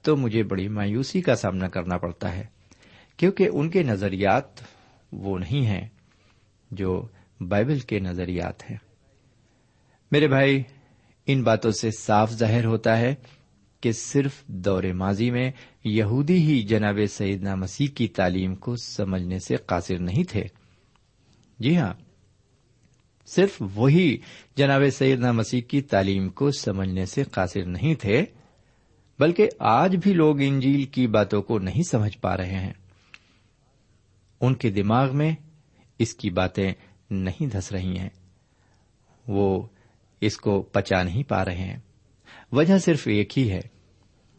تو 0.02 0.16
مجھے 0.16 0.42
بڑی 0.42 0.68
مایوسی 0.68 1.20
کا 1.20 1.36
سامنا 1.36 1.68
کرنا 1.68 1.98
پڑتا 1.98 2.36
ہے، 2.36 2.44
کیونکہ 3.16 3.48
ان 3.52 3.70
کے 3.70 3.82
نظریات 3.82 4.44
وہ 5.12 5.38
نہیں 5.38 5.66
ہیں 5.66 5.88
جو 6.70 7.06
بائبل 7.40 7.78
کے 7.78 7.98
نظریات 7.98 8.70
ہیں۔ 8.70 8.78
میرے 10.10 10.28
بھائی، 10.28 10.62
ان 11.26 11.42
باتوں 11.42 11.70
سے 11.70 11.90
صاف 11.98 12.32
ظاہر 12.32 12.64
ہوتا 12.64 12.98
ہے 12.98 13.14
کہ 13.84 13.92
صرف 13.92 14.46
دور 14.46 14.82
ماضی 14.82 15.30
میں 15.30 15.50
یہودی 15.84 16.36
ہی 16.36 16.62
جناب 16.62 16.98
سیدنا 17.08 17.54
مسیح 17.54 17.88
کی 17.94 18.08
تعلیم 18.08 18.54
کو 18.54 18.76
سمجھنے 18.76 19.38
سے 19.38 19.56
قاصر 19.56 19.98
نہیں 19.98 20.24
تھے۔ 20.24 20.44
جی 21.58 21.76
ہاں 21.76 21.94
صرف 23.26 23.62
وہی 23.74 24.18
جناب 24.56 24.82
سیدنا 24.92 25.32
مسیح 25.32 25.60
کی 25.60 25.82
تعلیم 25.82 26.28
کو 26.28 26.50
سمجھنے 26.50 27.06
سے 27.06 27.22
قاصر 27.22 27.64
نہیں 27.64 27.94
تھے، 27.94 28.24
بلکہ 29.18 29.48
آج 29.58 29.96
بھی 29.96 30.12
لوگ 30.12 30.36
انجیل 30.40 30.84
کی 30.84 31.06
باتوں 31.06 31.42
کو 31.42 31.58
نہیں 31.58 31.82
سمجھ 31.90 32.18
پا 32.18 32.36
رہے 32.36 32.58
ہیں۔ 32.58 32.72
ان 34.40 34.54
کے 34.54 34.70
دماغ 34.70 35.16
میں 35.16 35.32
اس 35.98 36.14
کی 36.14 36.30
باتیں 36.30 36.72
نہیں 37.10 37.46
دھس 37.46 37.72
رہی 37.72 37.98
ہیں۔ 37.98 38.10
وہ 39.28 39.66
اس 40.20 40.36
کو 40.36 40.62
پچا 40.62 41.02
نہیں 41.02 41.22
پا 41.22 41.44
رہے 41.44 41.56
ہیں۔ 41.56 41.76
وجہ 42.52 42.78
صرف 42.78 43.06
ایک 43.06 43.38
ہی 43.38 43.50
ہے۔ 43.50 43.73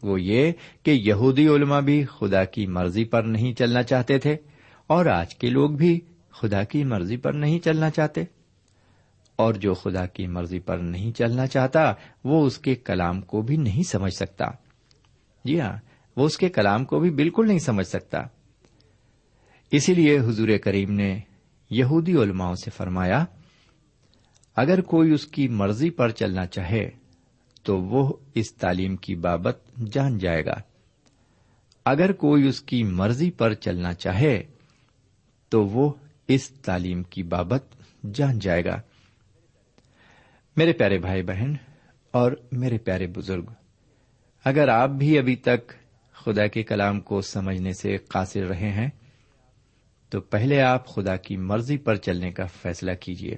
وہ 0.02 0.20
یہ 0.20 0.52
کہ 0.82 0.90
یہودی 0.90 1.48
علماء 1.48 1.80
بھی 1.80 2.04
خدا 2.04 2.44
کی 2.44 2.66
مرضی 2.66 3.04
پر 3.04 3.22
نہیں 3.22 3.52
چلنا 3.54 3.82
چاہتے 3.82 4.18
تھے 4.18 4.36
اور 4.86 5.06
آج 5.06 5.34
کے 5.34 5.50
لوگ 5.50 5.70
بھی 5.70 6.00
خدا 6.30 6.64
کی 6.64 6.84
مرضی 6.84 7.16
پر 7.16 7.32
نہیں 7.32 7.58
چلنا 7.58 7.90
چاہتے۔ 7.90 8.24
اور 9.36 9.54
جو 9.54 9.74
خدا 9.74 10.06
کی 10.06 10.26
مرضی 10.26 10.58
پر 10.58 10.78
نہیں 10.78 11.12
چلنا 11.12 11.46
چاہتا، 11.46 11.92
وہ 12.24 12.46
اس 12.46 12.58
کے 12.58 12.74
کلام 12.74 13.20
کو 13.20 13.42
بھی 13.42 13.56
نہیں 13.56 13.82
سمجھ 13.82 14.14
سکتا۔ 14.14 14.44
جی 15.44 15.60
ہاں 15.60 15.76
وہ 16.16 16.24
اس 16.24 16.38
کے 16.38 16.48
کلام 16.48 16.84
کو 16.84 17.00
بھی 17.00 17.10
بالکل 17.10 17.48
نہیں 17.48 17.58
سمجھ 17.58 17.86
سکتا۔ 17.86 18.18
اسی 19.70 19.94
لیے 19.94 20.18
حضور 20.18 20.48
کریم 20.64 20.92
نے 20.92 21.20
یہودی 21.70 22.12
علماؤں 22.12 22.54
سے 22.54 22.70
فرمایا، 22.70 23.24
اگر 24.56 24.80
کوئی 24.80 25.10
اس 25.10 25.26
کی 25.26 25.48
مرضی 25.48 25.90
پر 25.90 26.10
چلنا 26.10 26.46
چاہے 26.46 26.90
تو 27.66 27.80
وہ 27.80 28.12
اس 28.34 28.54
تعلیم 28.54 28.96
کی 28.96 29.14
بابت 29.14 29.58
جان 29.92 30.18
جائے 30.18 30.44
گا۔ 30.44 30.54
اگر 31.84 32.12
کوئی 32.12 32.48
اس 32.48 32.60
کی 32.60 32.84
مرضی 32.84 33.30
پر 33.30 33.54
چلنا 33.54 33.94
چاہے 33.94 34.42
تو 35.48 35.66
وہ 35.66 35.92
اس 36.28 36.48
تعلیم 36.48 37.02
کی 37.02 37.22
بابت 37.22 37.64
جان 38.14 38.38
جائے 38.38 38.64
گا۔ 38.64 38.80
میرے 40.56 40.72
پیارے 40.72 40.98
بھائی 40.98 41.22
بہن 41.22 41.54
اور 42.10 42.32
میرے 42.52 42.78
پیارے 42.78 43.06
بزرگ، 43.06 43.44
اگر 44.44 44.68
آپ 44.68 44.90
بھی 44.90 45.18
ابھی 45.18 45.36
تک 45.36 45.72
خدا 46.12 46.46
کے 46.46 46.62
کلام 46.62 47.00
کو 47.00 47.20
سمجھنے 47.20 47.72
سے 47.72 47.96
قاصر 47.96 48.42
رہے 48.42 48.70
ہیں، 48.72 48.88
تو 50.08 50.20
پہلے 50.20 50.60
آپ 50.60 50.86
خدا 50.86 51.16
کی 51.16 51.36
مرضی 51.36 51.76
پر 51.76 51.96
چلنے 51.96 52.32
کا 52.32 52.46
فیصلہ 52.46 52.92
کیجیے 53.00 53.36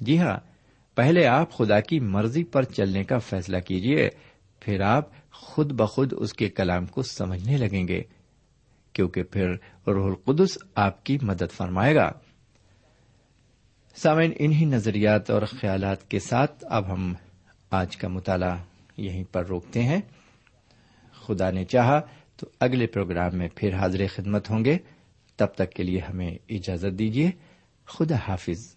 جی 0.00 0.18
ہاں 0.18 0.55
پہلے 0.96 1.26
آپ 1.26 1.52
خدا 1.52 1.80
کی 1.80 2.00
مرضی 2.00 2.44
پر 2.44 2.62
چلنے 2.62 3.04
کا 3.04 3.18
فیصلہ 3.18 3.58
کیجیے 3.58 4.08
پھر 4.60 4.80
آپ 4.80 5.30
خود 5.32 5.72
بخود 5.72 6.12
اس 6.16 6.32
کے 6.32 6.48
کلام 6.48 6.86
کو 6.86 7.02
سمجھنے 7.02 7.56
لگیں 7.56 7.88
گے، 7.88 8.02
کیونکہ 8.92 9.22
پھر 9.22 9.50
روح 9.86 10.06
القدس 10.06 10.58
آپ 10.74 11.04
کی 11.04 11.18
مدد 11.22 11.52
فرمائے 11.52 11.94
گا۔ 11.94 12.12
سامعین، 13.96 14.32
انہی 14.38 14.64
نظریات 14.64 15.30
اور 15.30 15.42
خیالات 15.42 16.10
کے 16.10 16.18
ساتھ 16.18 16.64
اب 16.70 16.92
ہم 16.92 17.14
آج 17.70 17.96
کا 17.96 18.08
مطالعہ 18.08 18.56
یہیں 18.96 19.24
پر 19.24 19.46
روکتے 19.46 19.82
ہیں۔ 19.82 20.00
خدا 21.26 21.50
نے 21.50 21.64
چاہا 21.64 22.00
تو 22.36 22.46
اگلے 22.60 22.86
پروگرام 22.86 23.36
میں 23.36 23.48
پھر 23.54 23.74
حاضر 23.74 24.06
خدمت 24.14 24.50
ہوں 24.50 24.64
گے۔ 24.64 24.78
تب 25.36 25.46
تک 25.46 25.70
کے 25.70 25.82
لیے 25.82 26.00
ہمیں 26.00 26.38
اجازت 26.48 26.98
دیجیے 26.98 27.30
خدا 27.86 28.16
حافظ۔ 28.28 28.76